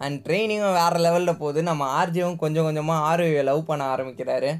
அண்ட் 0.00 0.18
ட்ரைனிங்கும் 0.26 0.78
வேறு 0.80 0.98
லெவலில் 1.06 1.40
போகுது. 1.42 1.62
நம்ம 1.70 1.84
ஆர்ஜேவும் 2.00 2.40
கொஞ்சம் 2.42 2.66
கொஞ்சமாக 2.68 3.06
ஆர்ஜேவை 3.10 3.44
லவ் 3.50 3.62
பண்ண 3.70 3.84
ஆரம்பிக்கிறாரு. 3.94 4.50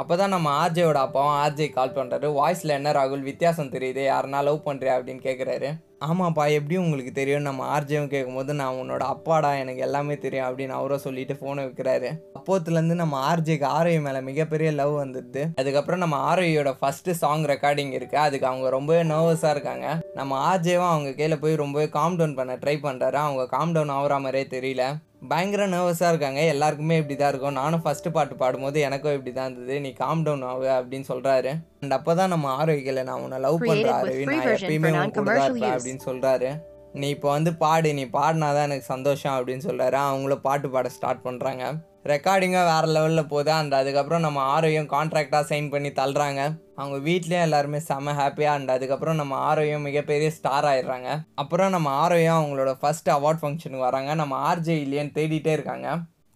அப்போ 0.00 0.14
தான் 0.16 0.32
நம்ம 0.34 0.48
ஆர்ஜேயோட 0.62 0.98
அப்பாவும் 1.06 1.36
ஆர்ஜே 1.42 1.66
கால் 1.76 1.96
பண்ணுறாரு 1.96 2.26
வாய்ஸில் 2.38 2.76
என்ன 2.76 2.90
ராகுல்? 2.98 3.28
வித்தியாசம் 3.28 3.74
தெரியுது 3.74 4.02
யாருனா 4.12 4.40
லவ் 4.48 4.66
பண்ணுறியா 4.66 4.96
அப்படின்னு 4.96 5.22
கேட்குறாரு 5.28 5.68
ஆமாப்பா 6.06 6.44
எப்படி 6.56 6.74
உங்களுக்கு 6.82 7.12
தெரியும் 7.12 7.46
நம்ம 7.46 7.62
ஆர்ஜேவும் 7.76 8.10
கேட்கும்போது 8.12 8.52
நான் 8.58 8.76
உன்னோட 8.80 9.04
அப்பாடா 9.14 9.50
எனக்கு 9.62 9.80
எல்லாமே 9.86 10.14
தெரியும் 10.24 10.46
அப்படின்னு 10.48 10.74
அவரும் 10.76 11.02
சொல்லிட்டு 11.06 11.34
ஃபோனை 11.38 11.62
வைக்கிறாரு. 11.66 12.10
அப்போத்துலேருந்து 12.38 12.96
நம்ம 13.00 13.16
ஆர்ஜேக்கு 13.30 13.66
ஆரோய் 13.78 13.98
மேலே 14.04 14.20
மிகப்பெரிய 14.28 14.70
லவ் 14.80 14.94
வந்துடுது. 15.00 15.42
அதுக்கப்புறம் 15.62 16.02
நம்ம 16.04 16.20
ஆரோயோட 16.30 16.72
ஃபஸ்ட்டு 16.80 17.18
சாங் 17.22 17.48
ரெக்கார்டிங் 17.52 17.92
இருக்குது 17.98 18.24
அதுக்கு 18.26 18.48
அவங்க 18.50 18.70
ரொம்பவே 18.76 19.02
நர்வஸாக 19.12 19.54
இருக்காங்க. 19.56 19.88
நம்ம 20.20 20.38
ஆர்ஜேவும் 20.52 20.92
அவங்க 20.92 21.12
கீழே 21.20 21.38
போய் 21.42 21.62
ரொம்பவே 21.64 21.88
காம் 21.98 22.18
டவுன் 22.20 22.38
பண்ண 22.38 22.56
ட்ரை 22.64 22.76
பண்ணுறாரு 22.86 23.20
அவங்க 23.26 23.46
காம் 23.56 23.74
டவுன் 23.76 23.94
ஆகிற 23.98 24.20
மாதிரியே 24.26 24.48
தெரியல. 24.56 24.84
பயங்கர 25.22 25.62
நர்வஸாக 25.66 26.10
இருக்காங்க. 26.12 26.40
எல்லாருக்குமே 26.52 26.96
இப்படி 27.00 27.16
தான் 27.16 27.30
இருக்கும். 27.32 27.56
நானும் 27.60 27.82
ஃபஸ்ட்டு 27.84 28.12
பாட்டு 28.16 28.34
பாடும்போது 28.42 28.80
எனக்கும் 28.88 29.16
இப்படி 29.16 29.32
தான் 29.32 29.48
இருந்தது. 29.50 29.76
நீ 29.80 29.90
காம் 30.02 30.22
டவுன் 30.26 30.44
ஆகு 30.50 30.68
அப்படின்னு 30.78 31.06
சொல்கிறாரு 31.12 31.52
அண்ட் 31.82 31.96
அப்போ 31.98 32.14
தான் 32.14 32.32
நம்ம 32.34 32.52
ஆரோக்கியில் 32.60 33.04
நான் 33.08 33.22
உன்னை 33.24 33.38
லவ் 33.46 33.58
Created 33.62 33.70
பண்ணுற 33.70 33.88
with 33.88 33.98
ஆரோவி 33.98 34.24
free 34.28 34.38
நான் 34.38 34.56
எப்பயுமே 34.56 34.90
for 34.90 35.00
உன் 35.02 35.14
கூட 35.18 35.30
தான் 35.40 35.48
இருப்பேன். 35.50 35.76
அப்படின்னு 35.76 36.04
சொல்கிறாரு 36.08 36.50
நீ 36.94 37.08
இப்போ 37.16 37.28
வந்து 37.36 37.50
பாடு. 37.64 37.88
நீ 37.98 38.04
பாடினாதான் 38.18 38.66
எனக்கு 38.68 38.86
சந்தோஷம் 38.94 39.34
அப்படின்னு 39.36 39.66
சொல்கிறாரு 39.68 39.98
அவங்களும் 40.06 40.44
பாட்டு 40.46 40.68
பாட 40.76 40.88
ஸ்டார்ட் 40.88 41.24
பண்ணுறாங்க 41.26 41.64
ரெக்கார்டிங்காக 42.04 42.68
வேறு 42.70 42.88
லெவலில் 42.96 43.30
போகுது. 43.32 43.50
அண்ட் 43.60 43.74
அதுக்கப்புறம் 43.78 44.24
நம்ம 44.26 44.42
ஆரோயும் 44.54 44.88
கான்ட்ராக்டாக 44.92 45.48
சைன் 45.50 45.70
பண்ணி 45.72 45.90
தள்ளுறாங்க. 46.00 46.42
அவங்க 46.80 46.98
வீட்லேயும் 47.08 47.46
எல்லாருமே 47.46 47.80
செம்ம 47.88 48.14
ஹாப்பியாக 48.20 48.56
அண்ட் 48.58 48.70
அதுக்கப்புறம் 48.76 49.18
நம்ம 49.20 49.34
ஆரோயும் 49.48 49.86
மிகப்பெரிய 49.88 50.30
ஸ்டார் 50.38 50.68
ஆயிடுறாங்க. 50.70 51.10
அப்புறம் 51.42 51.74
நம்ம 51.76 51.90
ஆரோயும் 52.04 52.38
அவங்களோட 52.38 52.72
ஃபஸ்ட் 52.82 53.10
அவார்ட் 53.16 53.42
ஃபங்க்ஷனுக்கு 53.42 53.88
வராங்க. 53.88 54.14
நம்ம 54.22 54.36
ஆர்ஜே 54.50 54.76
இல்லையன்னு 54.84 55.16
தேடிட்டே 55.18 55.54
இருக்காங்க. 55.58 55.88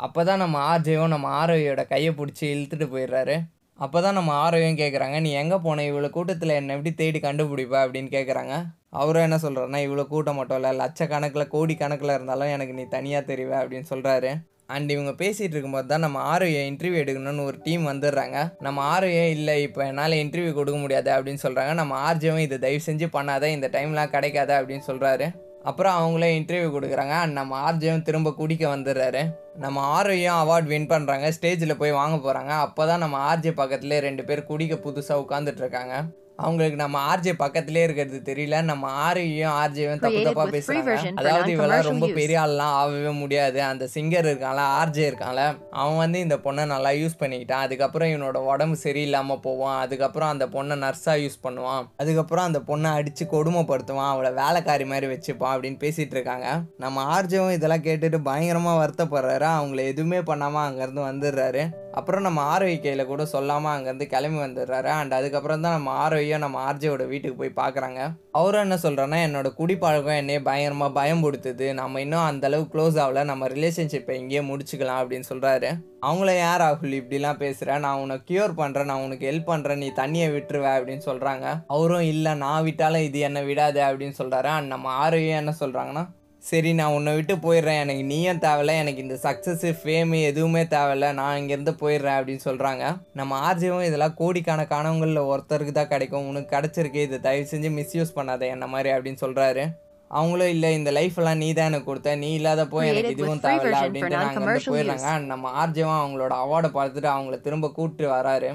அப்போ 0.06 0.20
தான் 0.28 0.42
நம்ம 0.44 0.58
ஆர்ஜேவும் 0.72 1.14
நம்ம 1.14 1.26
ஆரோயோட 1.40 1.82
கையை 1.94 2.12
பிடிச்சி 2.20 2.44
இழுத்துட்டு 2.52 2.86
போயிடுறாரு. 2.94 3.36
அப்போ 3.78 3.98
தான் 4.04 4.16
நம்ம 4.18 4.30
ஆரோயும் 4.44 4.78
கேட்குறாங்க 4.80 5.16
நீ 5.26 5.30
எங்கே 5.42 5.58
போன? 5.66 5.84
இவ்வளோ 5.90 6.08
கூட்டத்தில் 6.16 6.58
என்னை 6.58 6.74
எப்படி 6.76 6.90
தேடி 6.94 7.18
கண்டுபிடிப்ப? 7.20 7.76
அப்படின்னு 7.84 8.10
கேட்குறாங்க 8.16 8.54
அவரும் 9.00 9.26
என்ன 9.26 9.36
சொல்கிறாருன்னா 9.44 9.80
இவ்வளோ 9.86 10.04
கூட்டம் 10.06 10.38
மட்டும் 10.38 10.58
இல்லை 10.60 10.72
லட்சக்கணக்கில் 10.80 11.52
கோடி 11.54 11.74
கணக்கில் 11.74 12.14
இருந்தாலும் 12.16 12.52
எனக்கு 12.56 12.74
நீ 12.78 12.84
தனியாக 12.96 13.28
தெரிவ? 13.30 13.50
அப்படின்னு 13.62 13.88
சொல்கிறாரு 13.92 14.32
அண்ட் 14.74 14.92
இவங்க 14.94 15.12
பேசிகிட்டு 15.22 15.54
இருக்கும்போது 15.56 15.88
தான் 15.92 16.04
நம்ம 16.06 16.18
ஆரோயை 16.32 16.62
இன்டர்வியூ 16.70 17.00
எடுக்கணும்னு 17.04 17.46
ஒரு 17.50 17.58
டீம் 17.66 17.84
வந்துடுறாங்க. 17.90 18.38
நம்ம 18.66 18.84
ஆரோயே 18.94 19.24
இல்லை 19.36 19.54
இப்போ 19.66 19.80
என்னால் 19.90 20.20
இன்டர்வியூ 20.24 20.52
கொடுக்க 20.58 20.80
முடியாது 20.84 21.10
அப்படின்னு 21.16 21.44
சொல்கிறாங்க 21.46 21.74
நம்ம 21.80 21.96
ஆர்ஜேவும் 22.10 22.44
இதை 22.48 22.58
தயவு 22.66 22.86
செஞ்சு 22.88 23.08
பண்ணாத 23.16 23.50
இந்த 23.56 23.70
டைம்லாம் 23.76 24.12
கிடைக்காத 24.16 24.52
அப்படின்னு 24.60 24.86
சொல்கிறாரு 24.90 25.28
அப்புறம் 25.70 25.96
அவங்களே 25.98 26.28
இன்டர்வியூ 26.36 26.68
கொடுக்குறாங்க. 26.76 27.14
அண்ட் 27.24 27.38
நம்ம 27.40 27.58
ஆர்ஜேவும் 27.66 28.06
திரும்ப 28.06 28.30
குடிக்க 28.38 28.64
வந்துடுறாரு. 28.74 29.20
நம்ம 29.64 29.84
ஆரோயும் 29.98 30.38
அவார்ட் 30.42 30.70
வின் 30.72 30.88
பண்ணுறாங்க 30.92 31.26
ஸ்டேஜில் 31.36 31.80
போய் 31.82 31.98
வாங்க 32.00 32.16
போகிறாங்க 32.24 32.52
அப்போ 32.64 32.82
தான் 32.90 33.02
நம்ம 33.04 33.18
ஆர்ஜே 33.30 33.52
பக்கத்துலேயே 33.60 34.00
ரெண்டு 34.08 34.24
பேர் 34.28 34.48
குடிக்க 34.50 34.76
புதுசாக 34.86 35.22
உட்காந்துட்டு 35.24 35.62
இருக்காங்க. 35.64 35.94
அவங்களுக்கு 36.42 36.78
நம்ம 36.82 36.98
ஆர்ஜே 37.10 37.32
பக்கத்துலேயே 37.44 37.84
இருக்கிறது 37.86 38.20
தெரியல. 38.30 38.62
நம்ம 38.70 38.90
ஆரையும் 39.06 39.54
ஆர்ஜேவும் 39.62 40.02
தப்பு 40.04 40.20
version 40.52 41.14
for 41.16 41.20
அதாவது 41.20 41.50
இவெல்லாம் 41.54 41.88
ரொம்ப. 41.90 42.06
பெரிய 42.18 42.38
ஆள்லாம் 42.40 42.74
ஆகவே 42.80 43.12
முடியாது. 43.22 43.62
அந்த 43.62 43.84
சிங்கர் 43.94 44.28
இருக்கான்ல 44.30 44.62
ஆர்ஜே 44.80 45.04
இருக்கான்ல 45.10 45.42
அவன் 45.70 45.96
வந்து 45.96 46.18
இந்த 46.20 46.36
பொண்ணை 46.44 46.64
நல்லா 46.74 46.90
யூஸ் 47.02 47.20
பண்ணிக்கிட்டான். 47.20 47.64
அதுக்கப்புறம் 47.66 48.08
இவனோட 48.08 48.38
உடம்பு 48.52 48.76
சரியில்லாமல் 48.84 49.42
போவான். 49.46 49.78
அதுக்கப்புறம் 49.80 50.28
அந்த 50.28 50.46
பொண்ணை 50.46 50.76
நர்ஸாக 50.84 51.16
யூஸ் 51.24 51.38
பண்ணுவான். 51.46 51.86
அதுக்கப்புறம் 51.96 52.44
அந்த 52.44 52.60
பொண்ணை 52.70 52.90
அடித்து 52.98 53.26
கொடுமைப்படுத்துவான். 53.32 54.12
அவளை 54.14 54.32
வேலைக்காரி 54.32 54.84
மாதிரி 54.84 55.08
வச்சுப்பான் 55.14 55.54
அப்படின்னு 55.54 55.80
பேசிகிட்டு 55.84 56.16
இருக்காங்க. 56.18 56.48
நம்ம 56.76 57.04
ஆர்ஜேவும் 57.14 57.56
இதெல்லாம் 57.58 57.86
கேட்டுட்டு 57.88 58.20
பயங்கரமாக 58.30 58.80
வருத்தப்படுறாரு. 58.82 59.48
அவங்கள 59.58 59.84
எதுவுமே 59.92 60.22
பண்ணாமல் 60.22 60.66
அங்கேருந்து 60.66 61.02
வந்துடுறாரு. 61.10 61.64
அப்புறம் 61.92 62.26
நம்ம 62.26 62.40
ஆரோக்கியில் 62.52 63.10
கூட 63.10 63.22
சொல்லாமல் 63.32 63.72
அங்கேருந்து 63.72 64.06
கிளம்பி 64.12 64.38
வந்துடுறாரு. 64.44 64.90
அண்ட் 64.98 65.12
அதுக்கப்புறம் 65.12 65.60
தான் 65.60 65.76
நம்ம 65.76 65.90
ஆரோக்கியம் 66.04 66.31
நம்ம 66.38 66.72
ஆர்ஜேவோட 66.72 67.06
வீட்டுக்கு 67.08 67.36
போய் 67.36 67.50
பார்க்குறாங்க 67.56 68.16
அவரும் 68.32 68.60
என்ன 68.60 68.74
சொல்கிறேன்னா 68.82 69.18
என்னோட 69.26 69.54
குடிப்பழக்கம் 69.54 70.16
என்னையே 70.16 70.40
பயங்கரமாக 70.40 70.92
பயம் 70.92 71.22
கொடுத்தது 71.22 71.74
நம்ம 71.74 72.00
இன்னும் 72.00 72.24
அந்தளவு 72.24 72.68
க்ளோஸ் 72.72 72.98
ஆகல. 72.98 73.24
நம்ம 73.24 73.48
ரிலேஷன்ஷிப்பை 73.48 74.10
இங்கேயே 74.10 74.40
முடிச்சுக்கலாம் 74.40 75.00
அப்படின்னு 75.02 75.24
சொல்கிறாரு 75.28 75.70
அவங்கள 76.00 76.38
யார் 76.38 76.60
ராகுல் 76.60 76.92
இப்படிலாம் 76.92 77.36
பேசுகிறேன் 77.36 77.80
நான் 77.80 77.98
உன்னை 77.98 78.20
க்யூர் 78.30 78.52
பண்ணுறேன் 78.56 78.84
நான் 78.84 79.02
உனக்கு 79.02 79.30
ஹெல்ப் 79.30 79.50
பண்ணுறேன் 79.50 79.76
நீ 79.76 79.92
தண்ணியை 79.96 80.32
விட்டுருவ 80.32 80.78
அப்படின்னு 80.78 81.04
சொல்கிறாங்க 81.06 81.64
அவரும் 81.66 82.00
இல்லை 82.00 82.34
நான் 82.34 82.62
விட்டாலும் 82.62 83.02
இது 83.02 83.18
என்னை 83.18 83.44
விடாது 83.44 83.80
அப்படின்னு 83.80 84.14
சொல்கிறாரு 84.18 84.44
அண்ட் 84.44 84.66
நம்ம 84.66 84.88
ஆரோக்கியம் 84.88 85.38
என்ன 85.38 85.54
சொல்கிறாங்கன்னா 85.60 86.04
சரி 86.48 86.70
நான் 86.78 86.94
உன்னை 86.96 87.14
விட்டு 87.14 87.34
போயிடுறேன். 87.34 87.80
எனக்கு 87.82 88.04
நீயும் 88.04 88.40
தேவையில்ல. 88.44 88.72
எனக்கு 88.82 89.02
இந்த 89.02 89.16
சக்ஸஸ் 89.22 89.64
ஃபேமு 89.80 90.22
எதுவுமே 90.30 90.62
தேவையில்ல. 90.62 91.12
நான் 91.12 91.38
இங்கேருந்து 91.40 91.74
போயிடுறேன் 91.82 92.16
அப்படின்னு 92.18 92.44
சொல்கிறாங்க 92.44 92.84
நம்ம 93.12 93.38
ஆர்ஜிவும் 93.48 93.86
இதெல்லாம் 93.88 94.16
கோடிக்கணக்கானவங்களில் 94.20 95.28
ஒருத்தருக்கு 95.32 95.70
தான் 95.70 95.88
கிடைக்கும். 95.88 96.26
உனக்கு 96.28 96.50
கிடச்சிருக்கு. 96.56 97.04
இதை 97.08 97.20
தயவு 97.20 97.46
செஞ்சு 97.52 97.70
மிஸ்யூஸ் 97.78 98.16
பண்ணாத 98.16 98.48
என்ன 98.54 98.66
மாதிரி 98.66 98.90
அப்படின்னு 98.96 99.22
சொல்கிறாரு 99.24 99.64
அவங்களும் 100.10 100.48
இல்லை 100.48 100.70
இந்த 100.74 100.90
லைஃப் 100.90 101.18
எல்லாம் 101.20 101.36
நீ 101.36 101.52
தான் 101.52 101.70
எனக்கு 101.70 101.88
கொடுத்த. 101.90 102.16
நீ 102.16 102.30
இல்லாதப்போ 102.38 102.80
எனக்கு 102.88 103.06
Created 103.06 103.18
இதுவும் 103.18 103.44
தேவையில்ல 103.44 103.78
அப்படின்ட்டு 103.84 104.16
நாங்கள் 104.16 104.44
வந்து 104.44 104.72
போயிடுறாங்க. 104.72 105.12
நம்ம 105.32 105.52
ஆர்ஜிவும் 105.60 106.00
அவங்களோட 106.00 106.34
அவார்டை 106.42 106.70
பார்த்துட்டு 106.78 107.10
அவங்கள 107.14 107.40
திரும்ப 107.40 107.70
கூப்பிட்டு 107.78 108.12
வராரு. 108.12 108.50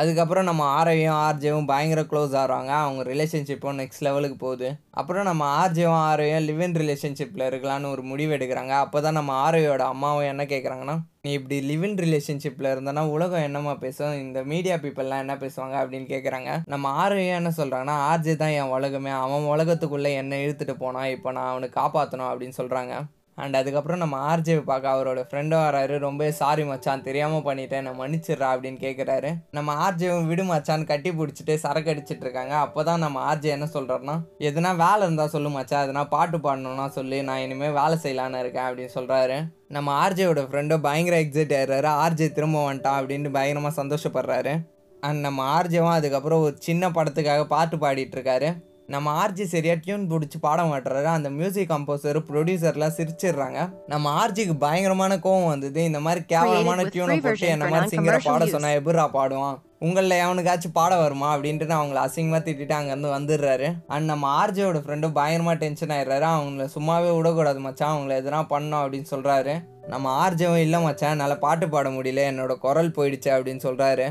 அதுக்கப்புறம் 0.00 0.46
நம்ம 0.48 0.62
ஆரையும் 0.78 1.18
ஆர்ஜேவும் 1.26 1.68
பயங்கர 1.70 2.00
க்ளோஸ் 2.10 2.34
ஆகிறாங்க 2.40 2.72
அவங்க 2.84 3.02
ரிலேஷன்ஷிப்பும் 3.10 3.78
நெக்ஸ்ட் 3.80 4.04
லெவலுக்கு 4.06 4.36
போகுது. 4.42 4.68
அப்புறம் 5.00 5.26
நம்ம 5.28 5.44
ஆர்ஜேவும் 5.60 6.02
ஆரையும் 6.08 6.44
லிவ் 6.48 6.62
இன் 6.66 6.76
ரிலேஷன்ஷிப்பில் 6.82 7.44
இருக்கலான்னு 7.48 7.92
ஒரு 7.94 8.02
முடிவு 8.10 8.32
எடுக்கிறாங்க. 8.36 8.74
அப்போ 8.84 9.00
தான் 9.00 9.18
நம்ம 9.18 9.32
ஆரையோட 9.46 9.84
அம்மாவும் 9.94 10.28
என்ன 10.32 10.44
கேட்குறாங்கன்னா 10.52 10.96
நீ 11.26 11.32
இப்படி 11.38 11.56
லிவ் 11.70 11.84
இன் 11.88 11.98
ரிலேஷன்ஷிப்பில் 12.04 12.72
இருந்தனா 12.74 13.04
உலகம் 13.14 13.46
என்னமா 13.48 13.74
பேசும்? 13.84 14.14
இந்த 14.24 14.42
மீடியா 14.52 14.76
பீப்புளெலாம் 14.84 15.24
என்ன 15.24 15.36
பேசுவாங்க? 15.44 15.76
அப்படின்னு 15.82 16.08
கேட்குறாங்க 16.14 16.50
நம்ம 16.74 16.92
ஆரையும் 17.04 17.38
என்ன 17.40 17.52
சொல்கிறாங்கன்னா 17.60 17.96
ஆர்ஜே 18.10 18.36
தான் 18.42 18.56
என் 18.60 18.74
உலகமே. 18.78 19.12
அவன் 19.24 19.50
உலகத்துக்குள்ளே 19.54 20.12
என்ன 20.22 20.36
இழுத்துட்டு 20.46 20.76
போனான். 20.84 21.12
இப்போ 21.16 21.32
நான் 21.38 21.52
அவனை 21.52 21.70
காப்பாற்றணும் 21.80 22.30
அப்படின்னு 22.32 22.58
சொல்கிறாங்க 22.62 22.94
அண்ட் 23.38 23.56
அதுக்கப்புறம் 23.56 23.98
நம்ம 23.98 24.36
ஆர்ஜே 24.36 24.64
பார்க்க 24.64 24.92
அவரோட 24.94 25.20
ஃப்ரெண்டும் 25.30 25.64
வராரு. 25.66 25.98
ரொம்ப 25.98 26.30
சாரி 26.30 26.64
மச்சான் 26.64 27.02
தெரியாமல் 27.02 27.44
பண்ணிட்டேன். 27.48 27.84
நான் 27.86 27.98
மன்னிச்சிடுறா 28.00 28.48
அப்படின்னு 28.54 28.80
கேட்குறாரு 28.86 29.32
நம்ம 29.50 29.90
ஆர்ஜேவும் 29.90 30.26
விடு 30.26 30.44
கட்டி 30.92 31.10
பிடிச்சிட்டு 31.10 31.54
சரக்கு 31.54 31.92
அடிச்சிட்டு 31.94 32.24
இருக்காங்க. 32.26 32.54
அப்போ 32.56 32.84
தான் 32.84 32.98
நம்ம 32.98 33.34
ஆர்ஜே 33.34 33.52
என்ன 33.56 33.68
சொல்கிறோன்னா 33.72 34.16
எதுனா 34.38 34.76
வேலை 34.76 35.02
இருந்தால் 35.02 35.28
சொல்லு 35.28 35.50
எதுனா 35.70 36.04
பாட்டு 36.08 36.38
பாடணும்னா 36.38 36.88
சொல்லி. 36.88 37.22
நான் 37.22 37.38
இனிமேல் 37.38 37.72
வேலை 37.72 37.98
செய்யலான்னு 38.02 38.38
இருக்கேன் 38.38 38.66
அப்படின்னு 38.68 38.94
சொல்கிறாரு 38.94 39.36
நம்ம 39.68 40.08
ஆர்ஜேவோட 40.08 40.42
ஃப்ரெண்டும் 40.50 40.80
பயங்கர 40.80 41.16
எக்ஸைட் 41.20 41.54
ஆயிடுறாரு. 41.58 41.90
ஆர்ஜே 42.04 42.32
திரும்ப 42.32 42.72
வந்துட்டான் 42.72 42.98
அப்படின்னு 43.00 43.30
பயங்கரமாக 43.30 43.82
சந்தோஷப்படுறாரு. 43.82 44.54
அண்ட் 45.00 45.20
நம்ம 45.20 45.62
ஆர்ஜேவும் 45.62 45.96
அதுக்கப்புறம் 45.98 46.40
ஒரு 46.40 46.56
சின்ன 46.58 46.88
படத்துக்காக 46.88 47.44
பாட்டு 47.44 47.76
பாடிட்டுருக்காரு 47.76 48.48
நம்ம 48.94 49.12
ஆர்ஜி 49.22 49.44
சரியாக 49.44 49.80
டியூன் 49.84 50.10
பிடிச்சி 50.10 50.38
பாட 50.40 50.62
மாட்டுறாரு 50.62 51.04
அந்த 51.04 51.30
மியூசிக் 51.30 51.70
கம்போசர் 51.70 52.18
ப்ரொடியூசர்லாம் 52.28 52.96
சிரிச்சிடுறாங்க. 52.98 53.60
நம்ம 53.86 54.26
ஆர்ஜிக்கு 54.26 54.54
பயங்கரமான 54.58 55.16
கோவம் 55.16 55.48
வந்தது. 55.48 55.84
இந்த 55.84 56.00
மாதிரி 56.00 56.24
கேவலமான 56.24 56.82
டியூனை 56.82 57.16
போட்டு 57.22 57.46
என்ன 57.46 57.68
மாதிரி 57.68 57.96
சிங்கரை 57.96 58.20
பாட 58.24 58.44
use. 58.44 58.48
சொன்னா 58.48 58.68
எப்படிரா 58.68 59.06
பாடுவான்? 59.16 59.58
உங்களில் 59.78 60.20
எவனுக்காச்சும் 60.24 60.76
பாட 60.78 60.96
வருமா? 60.96 61.36
அப்படின்ட்டு 61.36 61.66
நான் 61.66 61.82
அவங்கள 61.82 62.00
அசிங்கமாக 62.06 62.42
திட்டிட்டு 62.46 62.74
அங்கேருந்து 62.76 63.10
வந்துடுறாரு. 63.16 63.68
அண்ட் 63.86 64.04
நம்ம 64.04 64.46
ஆர்ஜியோட 64.46 64.78
ஃப்ரெண்டும் 64.84 65.16
பயங்கரமாக 65.18 65.56
டென்ஷன் 65.56 65.94
ஆயிடுறாரு. 65.96 66.26
அவங்கள 66.36 66.68
சும்மாவே 66.76 67.16
விடக்கூடாது 67.16 67.60
மச்சான். 67.60 67.96
அவங்கள 67.96 68.14
எதனா 68.20 68.40
பண்ணோம் 68.54 68.84
அப்படின்னு 68.84 69.10
சொல்கிறாரு 69.10 69.54
நம்ம 69.88 70.06
ஆர்ஜவும் 70.22 70.62
இல்லை 70.66 70.80
மச்சான். 70.80 71.10
என்னால் 71.10 71.38
பாட்டு 71.38 71.68
பாட 71.68 71.88
முடியல. 71.88 72.22
என்னோட 72.32 72.54
குரல் 72.58 72.90
போயிடுச்சு 72.90 73.30
அப்படின்னு 73.36 73.64
சொல்கிறாரு 73.68 74.06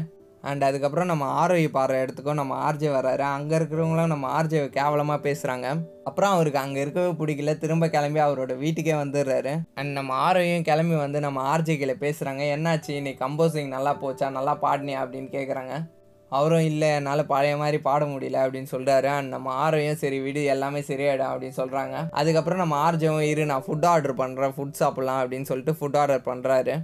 அண்ட் 0.50 0.64
அதுக்கப்புறம் 0.70 1.10
நம்ம 1.12 1.26
ஆரோய் 1.42 1.68
பாடுற 1.76 1.96
இடத்துக்கும் 2.02 2.40
நம்ம 2.40 2.54
ஆர்ஜே 2.66 2.90
வர்றாரு. 2.98 3.24
அங்கே 3.36 3.56
இருக்கிறவங்களும் 3.58 4.12
நம்ம 4.14 4.28
ஆர்ஜேவை 4.38 4.68
கேவலமாக 4.78 5.20
பேசுகிறாங்க 5.28 5.68
அப்புறம் 6.04 6.34
அவருக்கு 6.36 6.60
அங்கே 6.60 6.82
இருக்கவே 6.82 7.12
பிடிக்கல. 7.20 7.58
திரும்ப 7.58 7.90
கிளம்பி 7.96 8.20
அவரோட 8.20 8.54
வீட்டுக்கே 8.58 8.94
வந்துடுறாரு. 8.94 9.54
அண்ட் 9.76 9.92
நம்ம 9.92 10.12
ஆரோயும் 10.28 10.68
கிளம்பி 10.70 10.96
வந்து 10.96 11.20
நம்ம 11.20 11.40
ஆர்ஜே 11.54 11.78
கீழே 11.82 11.96
பேசுகிறாங்க 12.06 12.44
என்னாச்சு? 12.56 12.96
நீ 13.02 13.14
கம்போசிங் 13.24 13.76
நல்லா 13.76 13.94
போச்சா? 14.02 14.30
நல்லா 14.38 14.56
பாடினியா? 14.62 15.02
அப்படின்னு 15.06 15.30
கேட்குறாங்க 15.38 15.76
அவரும் 16.32 16.66
இல்லை. 16.70 16.88
என்னால் 16.90 17.30
பழைய 17.32 17.58
மாதிரி 17.58 17.78
பாட 17.88 18.06
முடியல. 18.06 18.38
அப்படின்னு 18.46 18.72
சொல்கிறாரு 18.72 19.10
அண்ட் 19.18 19.34
நம்ம 19.36 19.50
ஆரோயும் 19.64 20.00
சரி 20.04 20.20
விடு. 20.26 20.44
எல்லாமே 20.54 20.80
சரியாயிடும். 20.80 21.32
அப்படின்னு 21.34 21.60
சொல்கிறாங்க 21.62 21.96
அதுக்கப்புறம் 22.22 22.62
நம்ம 22.64 22.78
ஆர்ஜவும் 22.86 23.28
இரு 23.32 23.46
நான் 23.46 23.64
ஃபுட் 23.68 23.86
ஆர்டர் 23.86 24.16
பண்ணுறேன் 24.16 24.56
ஃபுட் 24.58 24.80
சாப்பிட்லாம். 24.80 25.22
அப்படின்னு 25.22 25.50
சொல்லிட்டு 25.52 25.76
ஃபுட் 25.80 25.98
ஆர்டர் 25.98 26.28
பண்ணுறாரு 26.32 26.76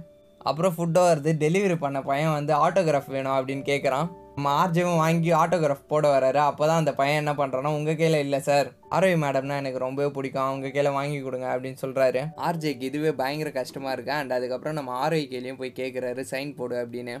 அப்புறம் 0.48 0.74
ஃபுட்டோ 0.78 1.04
வருது. 1.10 1.32
டெலிவரி 1.44 1.78
பண்ண 1.84 2.00
பையன் 2.10 2.36
வந்து 2.38 2.52
ஆட்டோகிராஃப் 2.64 3.14
வேணும் 3.16 3.36
அப்படின்னு 3.38 3.64
கேட்குறான் 3.72 4.08
நம்ம 4.36 4.50
ஆர்ஜிவும் 4.60 5.00
வாங்கி 5.02 5.30
ஆட்டோகிராஃப் 5.38 5.88
போட 5.90 6.06
வராரு 6.12 6.38
அப்போ 6.50 6.64
தான் 6.68 6.78
அந்த 6.82 6.92
பையன் 7.00 7.18
என்ன 7.22 7.32
பண்ணுறான்னா 7.40 7.70
உங்கள் 7.78 7.96
கையில் 7.98 8.16
இல்லை 8.24 8.38
சார் 8.46 8.68
ஆரோய் 8.96 9.16
மேடம்னா 9.22 9.56
எனக்கு 9.62 9.82
ரொம்பவே 9.84 10.08
பிடிக்கும். 10.16 10.46
அவங்க 10.50 10.70
கையில் 10.74 10.96
வாங்கி 10.96 11.18
கொடுங்க 11.24 11.46
அப்படின்னு 11.54 11.80
சொல்கிறாரு 11.82 12.20
ஆர்ஜேக்கு 12.46 12.88
இதுவே 12.88 13.10
பயங்கர 13.20 13.50
கஷ்டமாக 13.58 13.94
இருக்கு. 13.96 14.12
அண்ட் 14.18 14.34
அதுக்கப்புறம் 14.36 14.78
நம்ம 14.78 14.94
ஆரோய் 15.04 15.26
கையிலையும் 15.32 15.60
போய் 15.62 15.72
கேட்குறாரு 15.80 16.22
சைன் 16.32 16.52
போடு 16.60 16.76
அப்படின்னு. 16.82 17.16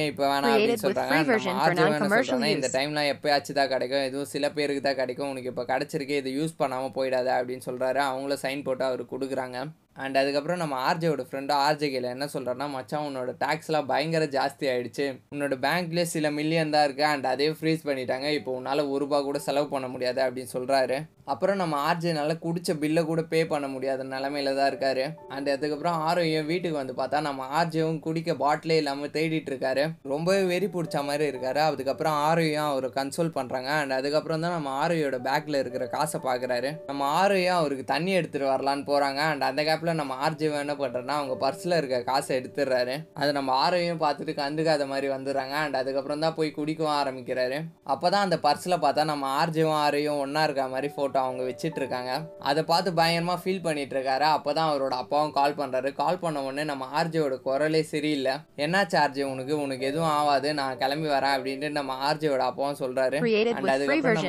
ஏன் 0.00 0.08
இப்போ 0.12 0.24
வேணாம் 0.32 0.54
அப்படின்னு 0.56 0.84
சொல்கிறாங்க 0.86 1.16
ஆர்ஜே 1.64 1.86
non-commercial 1.86 2.32
சொல்கிறாங்கன்னா 2.32 2.54
இந்த. 2.56 2.70
டைம்லாம் 2.76 3.10
எப்போயாச்சும் 3.14 3.58
தான் 3.60 3.72
கிடைக்கும். 3.74 4.06
எதுவும் 4.08 4.32
சில 4.34 4.50
பேருக்கு 4.58 4.82
தான் 4.88 5.00
கிடைக்கும். 5.02 5.30
உனக்கு 5.34 5.52
இப்போ 5.52 5.66
கிடச்சிருக்கு 5.72 6.20
இதை 6.22 6.32
யூஸ் 6.40 6.60
பண்ணாமல் 6.62 6.96
போயிடாத 6.98 7.30
அப்படின்னு 7.38 7.66
சொல்கிறாரு 7.70 8.02
அவங்களும் 8.10 8.44
சைன் 8.44 8.66
போட்டு 8.68 8.86
அவர் 8.90 9.12
கொடுக்குறாங்க. 9.14 9.58
அண்ட் 9.96 10.16
அதுக்கப்புறம் 10.16 10.60
நம்ம 10.62 10.74
ஆர்ஜேவோட 10.88 11.22
ஃப்ரெண்டும் 11.28 11.60
ஆர்ஜே 11.64 11.88
கையில் 11.92 12.12
என்ன 12.12 12.26
சொல்கிறேன்னா 12.34 12.66
மச்சான் 12.70 13.06
உன்னோட 13.08 13.30
டேக்ஸ்லாம் 13.44 13.88
பயங்கர 13.90 14.24
ஜாஸ்தி 14.36 14.64
ஆகிடுச்சு 14.72 15.06
உன்னோட 15.34 15.56
பேங்க்லேயே 15.64 16.06
சில 16.14 16.30
மில்லியன் 16.30 16.70
தான் 16.70 16.86
இருக்குது 16.88 17.10
அண்ட் 17.12 17.26
அதே 17.26 17.48
ஃப்ரீஸ் 17.50 17.86
பண்ணிட்டாங்க. 17.88 18.28
இப்போ 18.38 18.52
உன்னால் 18.52 18.82
ஒரு 18.84 19.00
ரூபா 19.04 19.20
கூட 19.22 19.38
செலவு 19.38 19.68
பண்ண 19.68 19.88
முடியாது. 19.88 20.20
அப்படின்னு 20.22 20.54
சொல்கிறாரு 20.56 20.98
அப்புறம் 21.26 21.58
நம்ம 21.58 21.74
ஆர்ஜேனால் 21.86 22.32
குடிச்ச 22.42 22.70
பில்லை 22.78 23.02
கூட 23.04 23.20
பே 23.26 23.40
பண்ண 23.46 23.66
முடியாத 23.68 24.04
நிலமையில 24.06 24.54
தான் 24.54 24.70
இருக்காரு 24.70 25.04
அண்ட் 25.28 25.48
அதுக்கப்புறம் 25.52 25.98
ஆரோயும் 26.06 26.46
வீட்டுக்கு 26.46 26.76
வந்து 26.76 26.94
பார்த்தா 26.96 27.18
நம்ம 27.22 27.46
ஆர்ஜேவும் 27.58 28.00
குடிக்க 28.00 28.34
பாட்டிலே 28.40 28.76
இல்லாமல் 28.76 29.12
தேடிட்டு 29.12 29.50
இருக்காரு 29.52 29.82
ரொம்பவே 30.12 30.42
வெறி 30.44 30.68
பிடிச்ச 30.68 31.02
மாதிரி 31.04 31.26
இருக்காரு 31.28 31.60
அதுக்கப்புறம் 31.66 32.16
ஆரோயும் 32.24 32.66
அவரை 32.66 32.90
கன்சோல் 32.96 33.30
பண்ணுறாங்க 33.36 33.70
அண்ட் 33.76 33.96
அதுக்கப்புறம் 33.98 34.42
தான் 34.44 34.56
நம்ம 34.56 34.72
ஆரோயோட 34.80 35.20
பேக்கில் 35.26 35.60
இருக்கிற 35.60 35.86
காசை 35.88 36.20
பார்க்குறாரு 36.20 36.72
நம்ம 36.86 37.04
ஆரோயும் 37.20 37.58
அவருக்கு 37.58 37.86
தண்ணி 37.86 38.12
எடுத்துகிட்டு 38.14 38.50
வரலான்னு 38.50 38.84
போகிறாங்க 38.86 39.22
அண்ட் 39.28 39.46
அந்த 39.48 39.62
கேப்பில் 39.62 39.92
நம்ம 39.94 40.16
ஆர்ஜேவும் 40.24 40.62
என்ன 40.62 40.76
பண்ணுறோன்னா 40.78 41.16
அவங்க 41.18 41.36
பர்ஸில் 41.42 41.78
இருக்க 41.78 42.02
காசை 42.04 42.32
எடுத்துடுறாரு 42.38 42.96
அது 43.14 43.30
நம்ம 43.32 43.56
ஆரோயும் 43.62 44.02
பார்த்துட்டு 44.02 44.34
கண்டுக்காத 44.38 44.86
மாதிரி 44.86 45.10
வந்துடுறாங்க 45.12 45.56
அண்ட் 45.60 45.80
அதுக்கப்புறம் 45.80 46.24
தான் 46.24 46.36
போய் 46.36 46.52
குடிக்கவும் 46.52 46.98
ஆரம்பிக்கிறாரு 46.98 47.60
அப்போ 47.86 48.06
தான் 48.08 48.24
அந்த 48.24 48.40
பர்ஸில் 48.42 48.80
பார்த்தா 48.80 49.08
நம்ம 49.10 49.32
ஆர்ஜேவும் 49.38 49.80
ஆரோயும் 49.82 50.20
ஒன்றா 50.20 50.44
இருக்க 50.44 50.68
மாதிரி 50.68 50.90
ஃபோட்டோ 50.92 51.11
அவங்க 51.20 51.42
வச்சிட்டு 51.48 51.80
இருக்காங்க 51.82 52.12
அதை 52.50 52.62
பார்த்து 52.70 52.90
பயங்கரமாக 52.98 53.40
ஃபீல் 53.42 53.64
பண்ணிட்டு 53.66 53.94
இருக்காரு 53.96 54.26
அப்போ 54.36 54.50
தான் 54.58 54.70
அவரோட 54.70 54.94
அப்பாவும் 55.02 55.34
கால் 55.38 55.56
பண்ணுறாரு 55.60 55.90
கால் 56.00 56.20
பண்ண 56.22 56.42
உடனே 56.46 56.64
நம்ம 56.70 56.88
ஆர்ஜேவோட 56.98 57.36
குரலே 57.46 57.82
சரியில்லை. 57.92 58.34
என்னாச்சு 58.64 58.96
ஆர்ஜே 59.02 59.26
உனக்கு? 59.32 59.54
உனக்கு 59.64 59.84
எதுவும் 59.90 60.12
ஆகாது 60.18 60.48
நான் 60.60 60.78
கிளம்பி 60.82 61.08
வரேன் 61.14 61.34
அப்படின்ட்டு 61.36 61.70
நம்ம 61.78 61.96
ஆர்ஜேவோட 62.08 62.44
அப்பாவும் 62.50 62.80
சொல்கிறாரு 62.82 63.16
அண்ட் 63.54 63.72
அதுக்கப்புறம் 63.74 64.22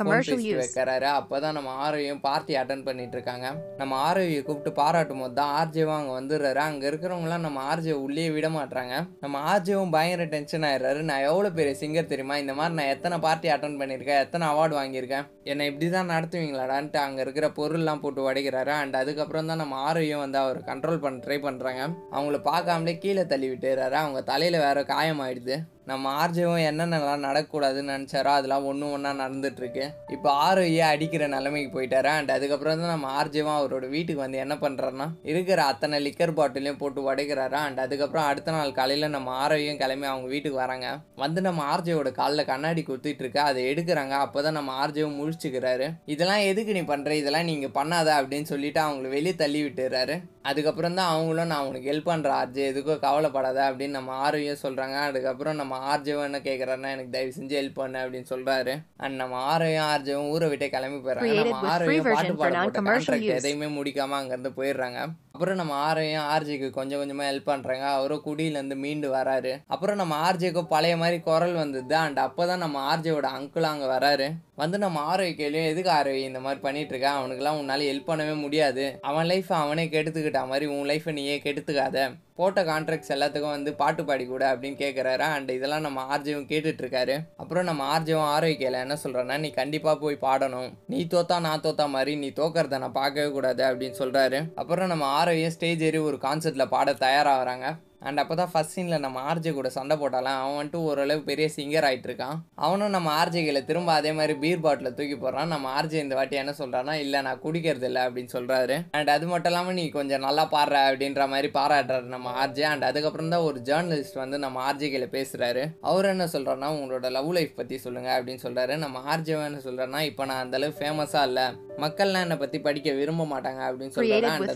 நம்ம 0.00 0.14
ஆர்ஜியும். 0.18 0.60
வைக்கிறாரு. 0.62 1.08
அப்பதான் 1.20 1.56
நம்ம 1.58 1.72
ஆரோயும் 1.86 2.22
பார்ட்டி 2.28 2.54
அட்டன் 2.62 2.86
பண்ணிட்டு 2.88 3.16
இருக்காங்க 3.18 3.46
நம்ம 3.80 3.98
ஆரோவியை 4.08 4.42
கூப்பிட்டு 4.42 4.72
பாராட்டும் 4.80 5.22
போது 5.24 5.36
தான் 5.40 5.52
ஆர்ஜேவும் 5.60 5.98
அங்கே 5.98 6.14
வந்துடுறாரு. 6.18 6.60
அங்கே 6.68 6.86
இருக்கிறவங்களாம் 6.90 7.46
நம்ம 7.46 7.62
ஆர்ஜே 7.72 7.96
உள்ளே 8.04 8.26
விட 8.36 8.48
மாட்றாங்க. 8.58 8.94
நம்ம 9.24 9.42
ஆர்ஜேவும் 9.52 9.94
பயங்கர 9.96 10.26
டென்ஷன் 10.34 10.66
ஆயிடுறாரு. 10.70 11.00
நான் 11.10 11.26
எவ்வளோ 11.30 11.50
பெரிய 11.58 11.74
சிங்கர் 11.82 12.10
தெரியுமா? 12.12 12.36
இந்த 12.42 12.54
மாதிரி 12.58 12.76
நான் 12.80 12.92
எத்தனை 12.94 13.18
பார்ட்டி 13.26 13.48
அட்டன் 13.54 13.78
பண்ணியிருக்கேன்? 13.80 14.22
எத்தனை 14.24 14.44
அவார்டு 14.52 14.74
வாங்கியிருக்கேன்? 14.80 15.26
என்னை 15.52 15.66
இப்படி 15.70 15.88
தான் 15.96 16.10
நடத்துவீங்களாடான்ட்டு 16.24 16.96
அங்கே 16.96 17.20
இருக்கிற 17.20 17.46
பொருள்லாம் 17.56 18.00
போட்டு 18.00 18.32
உடைக்கிறாரு. 18.32 18.72
அண்ட் 18.80 18.96
அதுக்கப்புறம் 18.96 19.46
தான் 19.46 19.56
நம்ம 19.56 19.92
ஆரோயும் 19.92 20.22
வந்து 20.24 20.38
அவர் 20.38 20.58
கண்ட்ரோல் 20.70 21.02
பண்ண 21.04 21.22
ட்ரை 21.26 21.38
பண்ணுறாங்க 21.46 21.82
அவங்கள 22.12 22.38
பார்க்காமலே 22.50 22.98
கீழே 22.98 23.24
தள்ளி 23.26 23.48
விட்டுறாரு. 23.48 23.96
அவங்க 24.04 24.22
தலையில் 24.22 24.64
வேற 24.66 24.82
காயமாயிடுது 24.82 25.56
நம்ம 25.90 26.10
ஆர்ஜேவும் 26.20 26.66
என்னென்னலாம் 26.68 27.24
நடக்கக்கூடாதுன்னு 27.26 27.94
நினச்சாரோ 27.94 28.30
அதெல்லாம் 28.36 28.66
ஒன்று 28.68 28.86
ஒன்றா 28.94 29.10
நடந்துட்டுருக்கு. 29.22 29.84
இப்போ 30.14 30.28
ஆரோயே 30.44 30.84
அடிக்கிற 30.92 31.24
நிலைமைக்கு 31.34 31.70
போயிட்டாரு? 31.74 32.08
அண்ட் 32.18 32.30
அதுக்கப்புறம் 32.36 32.80
தான் 32.82 32.92
நம்ம 32.94 33.08
ஆர்ஜேவும் 33.20 33.56
அவரோட 33.56 33.88
வீட்டுக்கு 33.94 34.22
வந்து 34.24 34.38
என்ன 34.44 34.54
பண்ணுறாருன்னா 34.62 35.08
இருக்கிற 35.30 35.60
அத்தனை 35.72 35.98
லிக்கர் 36.06 36.34
பாட்டிலையும் 36.38 36.80
போட்டு 36.82 37.02
உடைக்கிறாரு? 37.08 37.58
அண்ட் 37.66 37.82
அதுக்கப்புறம் 37.84 38.28
அடுத்த 38.30 38.54
நாள் 38.56 38.76
காலையில் 38.78 39.14
நம்ம 39.16 39.34
ஆரோயும் 39.42 39.80
கிளம்பி 39.82 40.08
அவங்க 40.12 40.28
வீட்டுக்கு 40.34 40.58
வராங்க. 40.64 40.88
வந்து 41.24 41.42
நம்ம 41.48 41.66
ஆர்ஜேவோட 41.74 42.12
காலில் 42.20 42.48
கண்ணாடி 42.52 42.84
குத்திட்டு 42.90 43.24
இருக்கு? 43.24 43.42
அதை 43.50 43.62
எடுக்கிறாங்க. 43.72 44.14
அப்போ 44.26 44.42
தான் 44.46 44.58
நம்ம 44.60 44.72
ஆர்ஜேவும் 44.84 45.20
முழிச்சுக்கிறாரு. 45.20 45.88
இதெல்லாம் 46.14 46.46
எதுக்கு 46.52 46.78
நீ 46.78 46.84
பண்ணுற 46.92 47.12
இதெல்லாம் 47.20 47.50
நீங்கள் 47.52 47.76
பண்ணாத 47.78 48.10
அப்படின்னு 48.20 48.52
சொல்லிட்டு 48.54 48.82
அவங்கள 48.86 49.12
வெளியே 49.18 49.36
தள்ளி 49.44 49.62
விட்டுறாரு. 49.66 50.16
அதுக்கப்புறம் 50.48 50.96
தான் 50.96 51.12
அவங்களும் 51.12 51.52
நான் 51.52 51.66
உனக்கு 51.68 51.90
ஹெல்ப் 51.90 52.10
பண்ணுற 52.10 52.30
ஆர்ஜே. 52.40 52.64
எதுக்கும் 52.72 53.04
கவலைப்படாத 53.04 53.60
அப்படின்னு 53.68 53.98
நம்ம 53.98 54.16
ஆரோயும் 54.24 54.62
சொல்கிறாங்க 54.64 54.96
அதுக்கப்புறம் 55.10 55.60
நம்ம 55.60 55.72
என்ன 56.06 56.38
கேட்குறாருன்னா 56.38 56.90
எனக்கு 56.90 57.10
தயவு 57.10 57.32
செஞ்சு 57.38 57.64
ஹெல்ப் 57.64 57.74
பண்ணு 57.74 57.98
அப்படின்னு 57.98 58.24
சொல்கிறாரு 58.30 58.82
அண்ட் 58.96 59.14
நம்ம 59.14 59.58
ஆரோயும் 59.58 59.86
ஆர்ஜேவும் 59.92 60.28
ஊரை 60.28 60.48
விட்டே 60.48 60.68
கிளம்பி 60.68 61.08
போயிடுறாங்க. 61.08 61.34
நம்ம 61.48 61.78
ஆரோயும் 61.78 62.02
பாட்டு 62.12 62.34
பாட. 62.34 63.16
எதையுமே 63.34 63.82
முடிக்காமல் 63.82 64.20
அங்கேருந்து 64.20 64.50
போயிடுறாங்க. 64.56 65.12
அப்புறம் 65.34 65.58
நம்ம 65.60 65.76
ஆரையும் 65.86 66.26
ஆர்ஜிக்கு 66.32 66.66
கொஞ்சம் 66.76 67.00
கொஞ்சமாக 67.00 67.28
ஹெல்ப் 67.30 67.48
பண்ணுறாங்க 67.48 67.86
அவரும் 67.94 68.22
குடியிலேருந்து 68.26 68.76
மீண்டு 68.82 69.08
வராரு. 69.14 69.52
அப்புறம் 69.74 69.98
நம்ம 70.00 70.16
ஆர்ஜேக்கும் 70.26 70.72
பழைய 70.74 70.96
மாதிரி 71.00 71.18
குரல் 71.28 71.54
வந்தது 71.62 71.96
அண்ட் 72.04 72.20
அப்போ 72.26 72.42
தான் 72.50 72.62
நம்ம 72.64 72.82
ஆர்ஜேவோட 72.90 73.30
அங்கிள் 73.38 73.70
அங்கே 73.72 73.88
வராரு. 73.94 74.28
வந்து 74.62 74.76
நம்ம 74.82 75.00
ஆரோக்கியிலையும் 75.12 75.38
கேள்வியும் 75.40 75.70
எதுக்கு 75.70 75.90
ஆரோக்கியம் 75.98 76.30
இந்த 76.30 76.40
மாதிரி 76.44 76.60
பண்ணிட்டு 76.66 76.92
இருக்க 76.94 77.08
அவனுக்குலாம் 77.20 77.58
உன்னால் 77.60 77.88
ஹெல்ப் 77.90 78.10
பண்ணவே 78.10 78.34
முடியாது. 78.42 78.84
அவன் 79.08 79.26
லைஃப்பை 79.30 79.56
அவனே 79.62 79.86
கெடுத்துக்கிட்டா 79.94 80.42
மாதிரி 80.52 80.66
உன் 80.74 80.88
லைஃப்பை 80.90 81.14
நீயே 81.16 81.38
கெடுத்துக்காத. 81.46 82.04
போட்ட 82.38 82.60
கான்ட்ராக்ட்ஸ் 82.68 83.12
எல்லாத்துக்கும் 83.14 83.54
வந்து 83.54 83.70
பாட்டு 83.80 84.02
பாடி 84.06 84.24
கூட 84.26 84.44
அப்படின்னு 84.52 84.78
கேட்குறாரு 84.84 85.24
அண்ட் 85.34 85.50
இதெல்லாம் 85.56 85.84
நம்ம 85.86 86.04
ஆர்ஜேவும் 86.14 86.48
கேட்டுட்ருக்காரு 86.52 87.16
அப்புறம் 87.42 87.68
நம்ம 87.68 87.82
ஆர்ஜேவும் 87.94 88.30
ஆரோக்கியில் 88.36 88.78
என்ன 88.84 88.94
சொல்கிறேன்னா 89.02 89.36
நீ 89.44 89.50
கண்டிப்பாக 89.58 89.96
போய் 90.04 90.16
பாடணும். 90.24 90.70
நீ 90.92 91.00
தோத்தா 91.12 91.36
நான் 91.46 91.64
தோத்தா 91.66 91.86
மாதிரி 91.96 92.14
நீ 92.22 92.30
தோக்கிறத 92.40 92.80
நான் 92.84 92.98
பார்க்கவே 93.00 93.28
கூடாது 93.36 93.64
அப்படின்னு 93.68 94.00
சொல்கிறாரு 94.02 94.40
அப்புறம் 94.62 94.90
நம்ம 94.94 95.06
ஆரோயும் 95.24 95.48
ஸ்டேஜ் 95.48 95.82
ஏறி 95.82 95.98
ஒரு 95.98 96.16
கான்சர்ட்டில் 96.16 96.68
பாட 96.68 96.92
தயாராகிறாங்க. 96.92 97.66
அண்ட் 98.08 98.20
அப்போ 98.22 98.34
தான் 98.40 98.50
ஃபஸ்ட் 98.52 98.74
சீனில் 98.76 99.02
நம்ம 99.04 99.18
ஆர்ஜே 99.30 99.52
கூட 99.58 99.68
சண்டை 99.76 99.96
போட்டாலாம். 100.02 100.38
அவன் 100.42 100.56
வந்துட்டு 100.58 100.80
ஓரளவு 100.88 101.20
பெரிய 101.28 101.46
சிங்கர் 101.56 101.86
ஆகிட்டு 101.88 102.08
இருக்கான் 102.10 102.36
அவனும் 102.66 102.94
நம்ம 102.96 103.08
ஆர்ஜே 103.20 103.42
கையில் 103.46 103.66
திரும்ப 103.70 103.92
அதே 104.00 104.12
மாதிரி 104.18 104.36
பீர் 104.42 104.64
பாட்டில் 104.66 104.94
தூக்கி 104.98 105.16
போடுறான். 105.24 105.50
நம்ம 105.54 105.72
ஆர்ஜே 105.78 106.00
இந்த 106.04 106.16
வாட்டி 106.18 106.40
என்ன 106.42 106.54
சொல்கிறான்னா 106.60 106.96
இல்லை 107.04 107.20
நான் 107.28 107.42
குடிக்கிறது 107.44 107.88
இல்லை 107.90 108.02
அப்படின்னு 108.06 108.32
சொல்கிறாரு 108.36 108.76
அண்ட் 108.98 109.12
அது 109.16 109.26
மட்டும் 109.32 109.52
இல்லாமல் 109.52 109.78
நீ 109.80 109.86
கொஞ்சம் 109.98 110.24
நல்லா 110.26 110.46
பாடுற 110.54 110.82
அப்படின்ற 110.88 111.26
மாதிரி 111.34 111.50
பாராட்டுறாரு 111.58 112.08
நம்ம 112.16 112.32
ஆர்ஜே 112.42 112.66
அண்ட் 112.72 112.88
அதுக்கப்புறம் 112.90 113.32
தான் 113.34 113.46
ஒரு 113.48 113.60
ஜேர்னலிஸ்ட் 113.70 114.20
வந்து 114.24 114.38
நம்ம 114.46 114.62
ஆர்ஜே 114.68 114.90
கையில் 114.94 115.14
பேசுகிறாரு 115.16 115.64
அவர் 115.92 116.10
என்ன 116.14 116.28
சொல்கிறாருன்னா 116.34 116.70
உங்களோட 116.76 117.10
லவ் 117.18 117.30
லைஃப் 117.38 117.58
பற்றி 117.60 117.78
சொல்லுங்கள் 117.86 118.16
அப்படின்னு 118.18 118.44
சொல்கிறாரு 118.46 118.76
நம்ம 118.84 119.02
ஆர்ஜே 119.12 119.36
என்ன 119.48 119.62
சொல்கிறாருன்னா 119.68 120.02
இப்போ 120.10 120.22
நான் 120.30 120.42
அந்தளவு 120.44 120.78
ஃபேமஸாக 120.80 121.28
இல்லை. 121.30 121.46
மக்கள்லாம் 121.84 122.24
என்னை 122.24 122.36
பற்றி 122.42 122.58
படிக்க 122.66 122.88
விரும்ப 122.98 123.22
மாட்டாங்க 123.32 123.60
அப்படின்னு 123.68 123.94
சொல்கிறாரு 123.96 124.28
அண்ட் 124.32 124.52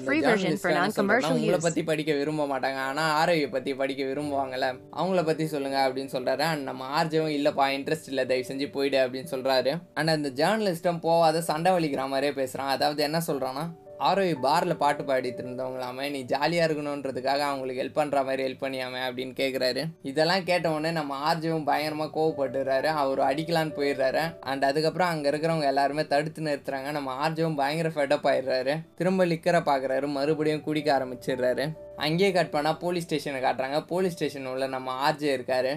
அந்த 0.85 1.02
உங்களை. 1.37 1.59
பற்றி 1.67 1.83
படிக்க 1.90 2.11
விரும்ப 2.21 2.43
மாட்டாங்க. 2.52 2.81
ஆனால் 2.90 3.12
ஆரோக்கிய 3.38 3.57
பற்றி 3.57 3.73
படிக்க 3.80 4.02
விரும்புவாங்கல்ல 4.04 4.68
அவங்கள 5.00 5.23
பற்றி 5.25 5.45
சொல்லுங்க 5.47 5.78
அப்படின்னு 5.88 6.14
சொல்கிறாரு 6.16 6.45
அண்ட் 6.50 6.68
நம்ம 6.71 6.85
ஆர்ஜவும் 6.99 7.37
இல்லைப்பா 7.38 7.66
இன்ட்ரெஸ்ட் 7.76 8.12
இல்லை 8.12 8.25
தயவு 8.26 8.49
செஞ்சு 8.50 8.68
போயிடு 8.73 8.99
அப்படின்னு 9.04 9.33
சொல்கிறாரு 9.35 9.75
அண்ட் 9.95 10.14
அந்த 10.16 10.30
ஜேர்னலிஸ்ட்டும் 10.40 11.04
போகாத 11.09 11.42
சண்டை 11.50 11.73
வலிக்கிற 11.73 12.07
மாதிரியே 12.09 12.33
பேசுகிறான் 12.33 12.75
அதாவது 12.76 13.02
என்ன 13.02 13.21
சொல்கிறான்னா 13.26 13.66
ஆரோய் 14.07 14.33
பாரில் 14.42 14.80
பாட்டு 14.80 15.02
பாடிட்டு 15.02 15.40
இருந்தவங்களாமே 15.42 16.04
நீ 16.11 16.18
ஜாலியாக 16.33 16.66
இருக்கணுன்றதுக்காக 16.68 17.40
அவங்களுக்கு 17.47 17.83
ஹெல்ப் 17.83 17.99
பண்ணுற 17.99 18.18
மாதிரி 18.26 18.42
ஹெல்ப் 18.45 18.62
பண்ணியாமே 18.64 19.00
அப்படின்னு 19.07 19.33
கேட்குறாரு 19.40 19.83
இதெல்லாம் 20.02 20.45
கேட்ட 20.45 20.66
உடனே 20.71 20.90
நம்ம 20.90 21.16
ஆர்ஜவும் 21.28 21.64
பயங்கரமாக 21.64 22.12
கோவப்பட்டுறாரு. 22.18 22.90
அவர் 23.02 23.23
அடிக்கலான்னு 23.30 23.75
போயிடுறாரு. 23.78 24.23
அண்ட் 24.40 24.64
அதுக்கப்புறம் 24.64 25.09
அங்கே 25.09 25.30
இருக்கிறவங்க 25.30 25.68
எல்லாருமே 25.73 26.07
தடுத்து 26.07 26.42
நிறுத்துறாங்க. 26.42 26.90
நம்ம 26.90 27.16
ஆர்ஜவும் 27.25 27.59
பயங்கர 27.62 27.90
ஃபெட்டப் 27.97 28.28
ஆயிடுறாரு. 28.33 28.76
திரும்ப 28.95 29.26
லிக்கரை 29.26 29.62
பார்க்குறாரு 29.71 30.09
மறுபடியும் 30.18 30.64
குடிக்க 30.68 30.90
ஆரம்பிச்சிடுறாரு. 30.99 31.66
அங்கேயே 32.07 32.31
கட் 32.33 32.52
பண்ணால் 32.52 32.78
போலீஸ் 32.78 33.05
ஸ்டேஷனை 33.05 33.40
காட்டுறாங்க. 33.43 33.78
போலீஸ் 33.87 34.12
ஸ்டேஷன் 34.12 34.47
உள்ள 34.47 34.67
நம்ம 34.67 34.97
ஆர்ஜே 35.05 35.31
இருக்காரு. 35.38 35.73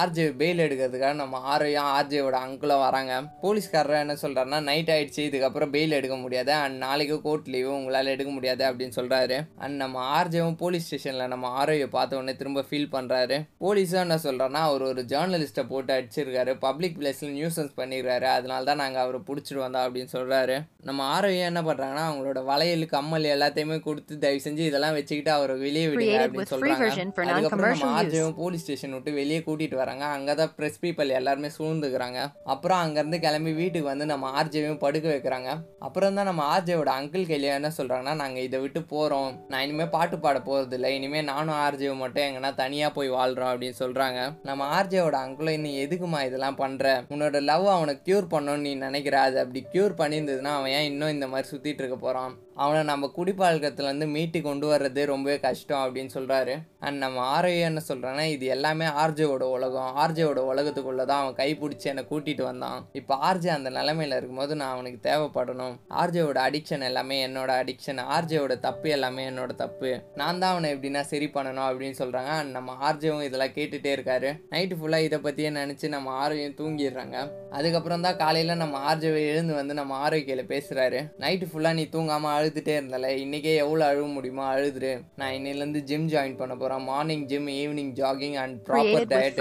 ஆர்ஜே 0.00 0.24
பெயில் 0.40 0.62
எடுக்கிறதுக்காக 0.66 1.14
நம்ம 1.14 1.40
ஆரையும் 1.52 1.88
ஆர்ஜேவோட 1.96 2.36
அங்கிளும் 2.44 2.82
வராங்க. 2.84 3.14
போலீஸ்காரர் 3.42 4.02
என்ன 4.02 4.16
சொல்கிறாருன்னா 4.22 4.60
நைட் 4.68 4.90
ஆயிடுச்சு 4.94 5.20
இதுக்கப்புறம் 5.28 5.72
பெயில் 5.74 5.96
எடுக்க 5.98 6.16
முடியாது. 6.16 6.52
அண்ட் 6.52 6.76
நாளைக்கு 6.76 7.20
கோர்ட் 7.26 7.50
லீவு 7.54 7.70
உங்களால் 7.78 8.12
எடுக்க 8.14 8.30
முடியாது 8.30 8.64
அப்படின்னு 8.68 8.96
சொல்கிறாரு 8.98 9.36
அண்ட் 9.64 9.76
நம்ம 9.76 10.02
ஆர்ஜேவும் 10.18 10.58
போலீஸ் 10.62 10.86
ஸ்டேஷனில் 10.86 11.32
நம்ம 11.34 11.50
ஆரோயை 11.60 11.88
பார்த்த 11.96 12.16
உடனே 12.16 12.34
திரும்ப 12.36 12.64
ஃபீல் 12.70 12.88
பண்ணுறாரு 12.96 13.38
போலீஸும் 13.64 14.04
என்ன 14.04 14.18
சொல்கிறாருன்னா 14.26 14.62
அவர் 14.68 14.82
ஒரு 14.82 15.04
ஜேர்னலிஸ்ட்டை 15.12 15.66
போட்டு 15.72 15.92
அடிச்சிருக்காரு. 15.96 16.54
பப்ளிக் 16.66 16.98
பிளேஸில் 17.00 17.34
நியூசன்ஸ் 17.38 17.74
பண்ணியிருக்காரு 17.80 18.28
அதனால 18.36 18.64
தான் 18.64 18.82
நாங்கள் 18.84 19.02
அவரை 19.04 19.20
பிடிச்சிட்டு 19.28 19.62
வந்தோம் 19.64 19.86
அப்படின்னு 19.86 20.12
சொல்கிறாரு 20.16 20.56
நம்ம 20.88 21.00
ஆரோயும் 21.14 21.48
என்ன 21.50 21.60
பண்ணுறாங்கன்னா 21.62 22.06
அவங்களோட 22.08 22.44
வளையல் 22.44 22.86
கம்மல் 22.86 23.32
எல்லாத்தையுமே 23.34 23.78
கொடுத்து 23.80 24.18
தயவு 24.24 24.40
செஞ்சு 24.46 24.64
இதெல்லாம் 24.70 24.96
வச்சுக்கிட்டு 24.98 25.32
அவரை 25.36 25.54
வெளியே 25.66 25.86
விடுங்க 25.88 26.18
அப்படின்னு 26.24 26.52
சொல்கிறாங்க 26.54 26.88
அதுக்கப்புறம் 27.34 27.72
நம்ம. 27.76 27.92
ஆர்ஜேவும் 28.00 28.36
போலீஸ் 28.42 28.64
ஸ்டேஷன் 28.64 28.96
விட்டு 28.96 29.12
வெளியே 29.12 29.40
கூட்டிட்டு 29.74 29.82
வராங்க. 29.82 30.04
அங்கே 30.16 30.32
தான் 30.40 30.52
ப்ரெஸ் 30.56 30.80
பீப்பிள் 30.82 31.16
எல்லாருமே 31.18 31.50
சூழ்ந்துக்கிறாங்க. 31.58 32.20
அப்புறம் 32.52 32.80
அங்கேருந்து 32.84 33.18
கிளம்பி 33.26 33.52
வீட்டுக்கு 33.60 33.88
வந்து 33.92 34.06
நம்ம 34.12 34.30
ஆர்ஜேவையும் 34.40 34.82
படுக்க 34.84 35.06
வைக்கிறாங்க. 35.14 35.50
அப்புறம் 35.86 36.16
தான் 36.18 36.28
நம்ம 36.30 36.42
ஆர்ஜேவோட 36.54 36.90
அங்கிள் 37.00 37.28
கையில 37.30 37.50
என்ன 37.58 37.70
சொல்கிறாங்கன்னா 37.78 38.14
நாங்கள் 38.22 38.44
இதை 38.48 38.58
விட்டு 38.64 38.80
போகிறோம் 38.92 39.30
நான் 39.52 39.64
இனிமேல் 39.66 39.92
பாட்டு 39.96 40.16
பாட 40.24 40.38
போகிறது 40.48 40.76
இல்லை 40.78 40.90
இனிமேல் 40.98 41.28
நானும் 41.32 41.58
ஆர்ஜேவும் 41.64 42.02
மட்டும் 42.04 42.26
எங்கன்னா 42.28 42.52
தனியாக 42.62 42.96
போய் 42.98 43.10
வாழ்கிறோம் 43.18 43.50
அப்படின்னு 43.52 43.78
சொல்கிறாங்க 43.82 44.20
நம்ம 44.50 44.68
ஆர்ஜேவோட 44.78 45.18
அங்கிளும் 45.24 45.64
நீ 45.66 45.72
எதுக்குமா 45.84 46.20
இதெல்லாம் 46.28 46.60
பண்ணுற 46.62 46.82
உன்னோட 47.14 47.40
லவ் 47.50 47.68
அவனை 47.76 47.94
க்யூர் 48.06 48.32
பண்ணணும்னு 48.34 48.66
நீ 48.68 48.74
நினைக்கிற? 48.86 49.16
அது 49.28 49.36
அப்படி 49.44 49.62
க்யூர் 49.74 49.94
பண்ணியிருந்ததுன்னா 50.00 50.52
அவன் 50.58 50.74
ஏன் 50.78 50.88
இன்னும் 50.92 51.14
இந்த 51.16 51.26
மாதிரி 51.32 51.50
சுற்றிட்டு 51.52 51.82
இருக்க 51.82 51.98
போகிறான் 51.98 52.34
அவனை 52.62 52.82
நம்ம 52.90 53.10
குடிப்பழக்கத்துலேருந்து 53.16 54.06
மீட்டு 54.14 54.38
கொண்டு 54.42 54.66
வர்றது 54.72 55.04
ரொம்பவே 55.12 55.36
கஷ்டம் 55.46 55.82
அப்படின்னு 55.84 56.10
சொல்கிறாரு 56.16 56.54
அண்ட் 56.86 56.98
நம்ம 57.04 57.18
ஆரோக்கியம் 57.34 57.70
என்ன 57.70 57.80
சொல்கிறான்னா 57.88 58.24
இது 58.34 58.46
எல்லாமே 58.54 58.86
ஆர்ஜேவோட 59.02 59.44
உலகம். 59.56 59.90
ஆர்ஜேவோட 60.02 60.40
உலகத்துக்குள்ளே 60.52 61.04
தான் 61.10 61.22
அவன் 61.22 61.38
கைப்பிடிச்சி 61.40 61.86
என்னை 61.92 62.04
கூட்டிகிட்டு 62.10 62.44
வந்தான். 62.48 62.80
இப்போ 63.00 63.14
ஆர்ஜே 63.28 63.50
அந்த 63.56 63.70
நிலமையில 63.70 64.18
இருக்கும்போது 64.18 64.54
நான் 64.60 64.74
அவனுக்கு 64.74 65.00
தேவைப்படணும். 65.08 65.74
ஆர்ஜேவோட 66.02 66.40
அடிக்ஷன் 66.48 66.86
எல்லாமே 66.88 67.16
என்னோட 67.26 67.50
அடிக்ஷன் 67.62 68.02
ஆர்ஜேவோட 68.16 68.56
தப்பு 68.60 68.88
எல்லாமே 68.96 69.24
என்னோட 69.30 69.54
தப்பு. 69.64 69.90
நான் 70.20 70.40
தான் 70.42 70.52
அவனை 70.54 70.70
எப்படின்னா 70.74 71.00
சரி 71.12 71.28
பண்ணணும் 71.36 71.68
அப்படின்னு 71.68 71.98
சொல்கிறாங்க 72.02 72.32
அண்ட் 72.40 72.54
நம்ம 72.58 72.76
ஆர்ஜேவும் 72.88 73.26
இதெல்லாம் 73.28 73.54
கேட்டுகிட்டே 73.58 73.92
இருக்காரு. 73.96 74.30
நைட்டு 74.54 74.78
ஃபுல்லாக 74.80 75.08
இதை 75.08 75.20
பற்றியே 75.26 75.52
நினச்சி 75.60 75.88
நம்ம 75.96 76.12
ஆரோக்கியம் 76.22 76.58
தூங்கிடுறாங்க. 76.60 77.16
அதுக்கப்புறம் 77.58 78.06
தான் 78.08 78.20
காலையில் 78.22 78.60
நம்ம 78.64 78.78
ஆர்ஜேவை 78.92 79.22
எழுந்து 79.32 79.54
வந்து 79.60 79.74
நம்ம 79.80 79.98
ஆரோக்கியில் 80.04 80.50
பேசுகிறாரு 80.54 81.02
நைட்டு 81.24 81.48
ஃபுல்லாக 81.50 81.78
நீ 81.80 81.86
தூங்காமல் 81.96 82.32
அழுதுகிட்டே 82.44 82.74
இருந்தல 82.80 83.08
இன்றைக்கே 83.24 83.54
எவ்வளோ 83.56 83.94
அழுக 83.94 84.12
முடியுமோ 84.12 84.54
அழுதுரு 84.54 85.02
நான் 85.16 85.32
இன்னிலேருந்து 85.32 85.80
ஜிம் 85.80 86.08
ஜாயின் 86.08 86.36
பண்ண 86.36 86.56
போகிறேன் 86.56 86.84
morning 86.84 87.26
gym 87.26 87.46
evening 87.46 87.92
jogging 88.00 88.34
and 88.34 88.66
proper 88.66 89.04
diet 89.12 89.36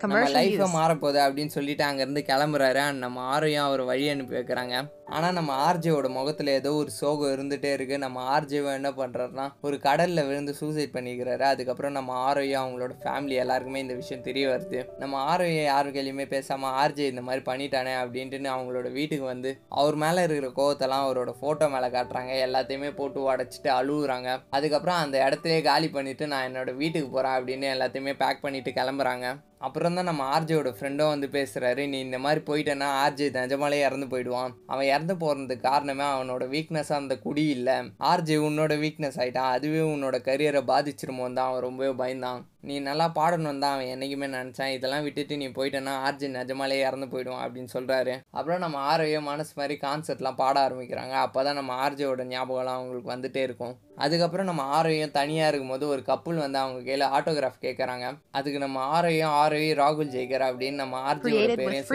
நம்ம 0.00 0.66
use. 0.66 0.74
மாறப்போகுது 0.78 1.20
அப்படின்னு 1.26 1.46
சொல்லிட்டு 1.46 1.84
அங்கேருந்து 1.84 2.22
கிளம்புறாரு. 2.30 2.74
அண்ட் 2.74 2.98
நம்ம 2.98 3.38
ஆரையும் 3.38 3.66
அவர் 3.68 3.80
வழி 3.80 4.08
அனுப்பி 4.08 4.36
வைக்கிறாங்க. 4.36 4.76
ஆனால் 5.16 5.36
நம்ம 5.36 5.52
ஆர்ஜேவோட 5.66 6.08
முகத்தில் 6.16 6.50
ஏதோ 6.56 6.70
ஒரு 6.80 6.90
சோகம் 6.98 7.32
இருந்துகிட்டே 7.34 7.70
இருக்குது 7.76 8.02
நம்ம 8.04 8.24
ஆர்ஜேவை 8.34 8.72
என்ன 8.78 8.90
பண்ணுறாருனா 8.98 9.46
ஒரு 9.66 9.76
கடலில் 9.86 10.26
விழுந்து 10.28 10.52
சூசைட் 10.60 10.94
பண்ணிக்கிறாரு. 10.96 11.44
அதுக்கப்புறம் 11.52 11.96
நம்ம 11.98 12.16
ஆரோயும் 12.28 12.60
அவங்களோட 12.62 12.94
ஃபேமிலி 13.02 13.36
எல்லாருக்குமே 13.44 13.82
இந்த 13.84 13.94
விஷயம் 14.00 14.26
தெரிய 14.28 14.44
வருது. 14.52 14.80
நம்ம 15.02 15.22
ஆரோயை 15.32 15.64
யாரு 15.68 15.88
கையிலையுமே 15.96 16.26
பேசாமல் 16.34 16.76
ஆர்ஜே 16.82 17.08
இந்த 17.12 17.24
மாதிரி 17.28 17.44
பண்ணிட்டானே 17.50 17.94
அப்படின்ட்டுன்னு 18.02 18.52
அவங்களோட 18.56 18.90
வீட்டுக்கு 18.98 19.26
வந்து 19.32 19.52
அவர் 19.80 19.98
மேலே 20.04 20.26
இருக்கிற 20.28 20.50
கோவத்தெல்லாம் 20.60 21.06
அவரோட 21.06 21.32
ஃபோட்டோ 21.40 21.68
மேலே 21.76 21.90
காட்டுறாங்க. 21.96 22.34
எல்லாத்தையுமே 22.46 22.92
போட்டு 23.00 23.26
உடச்சிட்டு 23.30 23.72
அழுகுறாங்க 23.80 24.30
அதுக்கப்புறம் 24.58 25.02
அந்த 25.04 25.18
இடத்துலேயே 25.26 25.62
காலி 25.70 25.90
பண்ணிவிட்டு 25.98 26.32
நான் 26.34 26.48
என்னோட 26.50 26.70
வீட்டுக்கு 26.82 27.10
போகிறேன் 27.16 27.38
அப்படின்னு 27.40 27.68
எல்லாத்தையுமே 27.76 28.14
பேக் 28.24 28.44
பண்ணிவிட்டு 28.46 28.78
கிளம்புறாங்க. 28.80 29.28
அப்புறம் 29.58 29.94
தான் 29.94 30.04
நம்ம 30.04 30.40
ஆர்ஜேயோட 30.40 30.72
ஃப்ரெண்டும் 30.80 31.08
வந்து 31.08 31.26
பேசுகிறாரு 31.26 31.88
நீ 31.88 31.98
இந்த 31.98 32.18
மாதிரி 32.18 32.40
போயிட்டேன்னா 32.46 32.88
ஆர்ஜே 33.04 33.28
நிஜமாலே 33.38 33.80
இறந்து 33.80 34.06
போயிடுவான். 34.06 34.54
அவன் 34.66 34.86
இறந்து 34.86 35.14
போகிறதுக்கு 35.14 35.60
காரணமே 35.60 36.04
அவனோட 36.04 36.44
வீக்னஸாக 36.54 36.92
அந்த 36.92 37.18
குடி 37.18 37.46
இல்லை. 37.48 37.74
ஆர்ஜே 38.00 38.36
உன்னோட 38.48 38.74
வீக்னஸ் 38.84 39.18
ஆயிட்டான். 39.22 39.50
அதுவே 39.56 39.78
உன்னோட 39.78 40.16
கரியரை 40.28 40.62
பாதிச்சிருமோன்னு 40.62 41.32
தான் 41.32 41.48
அவன் 41.48 41.60
ரொம்பவே 41.60 41.92
பயந்தான். 42.04 42.42
நீ 42.64 42.76
நல்லா 42.86 43.04
பாடணும் 43.16 43.60
தான் 43.62 43.74
அவன் 43.74 43.90
என்றைக்குமே 43.92 44.26
நினச்சான். 44.34 44.72
இதெல்லாம் 44.76 45.04
விட்டுட்டு 45.06 45.34
நீ 45.40 45.46
போயிட்டேன்னா 45.56 45.92
ஆர்ஜே 46.06 46.28
நிஜமாலே 46.36 46.78
இறந்து 46.86 47.06
போயிடுவான் 47.12 47.42
அப்படின்னு 47.44 47.70
சொல்கிறாரு 47.74 48.14
அப்புறம் 48.38 48.62
நம்ம 48.64 48.78
ஆரோயோ 48.92 49.20
மனசு 49.28 49.52
மாதிரி 49.58 49.74
கான்சர்ட்லாம் 49.84 50.38
பாட 50.40 50.56
ஆரம்பிக்கிறாங்க. 50.66 51.14
அப்போ 51.26 51.42
தான் 51.48 51.58
நம்ம 51.60 51.74
ஆர்ஜேவோட 51.84 52.24
ஞாபகம்லாம் 52.32 52.78
அவங்களுக்கு 52.78 53.12
வந்துட்டே 53.14 53.42
இருக்கும். 53.48 53.74
அதுக்கப்புறம் 54.06 54.48
நம்ம 54.50 54.64
ஆரோயும் 54.78 55.14
தனியாக 55.18 55.50
இருக்கும்போது 55.50 55.84
ஒரு 55.94 56.02
கப்புள் 56.10 56.42
வந்து 56.44 56.58
அவங்க 56.62 56.80
கையில் 56.88 57.06
ஆட்டோகிராஃப் 57.16 57.64
கேட்குறாங்க 57.66 58.08
அதுக்கு 58.38 58.58
நம்ம 58.64 58.82
ஆரோயும் 58.96 59.34
ஆரோயி 59.42 59.70
ராகுல் 59.82 60.12
ஜெய்கர் 60.16 60.46
அப்படின்னு 60.48 60.82
நம்ம 60.82 61.00
ஆர்ஜியோட 61.10 61.54
பேரையும் 61.60 61.86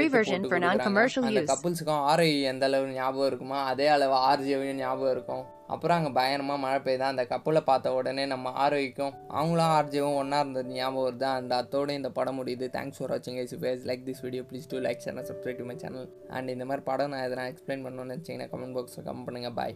அந்த. 1.30 1.44
கப்புள்ஸுக்கும் 1.54 2.06
ஆரோயி 2.12 2.38
எந்த 2.54 2.66
அளவு 2.72 2.96
ஞாபகம் 3.00 3.30
இருக்குமோ 3.32 3.60
அதே 3.74 3.90
அளவு 3.98 4.18
ஆர்ஜியோவையும் 4.32 4.82
ஞாபகம் 4.86 5.14
இருக்கும். 5.18 5.44
அப்புறம் 5.68 5.98
அங்கே 5.98 6.12
பயங்கரமாக 6.18 6.62
மழை 6.64 6.80
பெய்யுதா 6.86 7.12
அந்த 7.14 7.24
கப்பலை 7.32 7.62
பார்த்த 7.70 7.94
உடனே 8.00 8.26
நம்ம 8.34 8.52
ஆரோக்கியம் 8.64 9.16
அவங்களும் 9.38 9.74
ஆர்ஜேவும் 9.78 10.18
ஒன்றா 10.22 10.40
இருந்தது 10.44 10.76
ஞாபகம் 10.80 11.06
வருது? 11.08 11.28
அண்ட் 11.38 11.54
அதோடு 11.60 11.98
இந்த 12.00 12.12
படம் 12.18 12.40
முடியுது. 12.40 12.68
தேங்க்ஸ் 12.78 13.00
ஃபார் 13.00 13.14
வாட்சிங் 13.14 13.40
ice 13.44 13.56
face 13.64 13.88
like 13.92 14.06
this 14.10 14.24
video 14.28 14.44
please 14.52 14.70
do 14.74 14.80
like 14.88 15.06
channel 15.08 15.28
subscribe 15.32 15.62
to 15.62 15.68
my 15.72 15.78
channel 15.86 16.10
and 16.38 16.54
இந்த 16.56 16.68
மாதிரி 16.72 16.86
படம் 16.92 17.14
நான் 17.16 17.26
எதனா 17.30 17.48
எக்ஸ்பிளைன் 17.54 17.86
பண்ணணும்னு 17.88 18.14
நினச்சிங்கன்னா 18.14 18.52
கமெண்ட் 18.54 18.78
பாக்ஸில் 18.80 19.08
கமெண்ட் 19.10 19.30
பண்ணுங்கள் 19.30 19.58
பாய் 19.62 19.76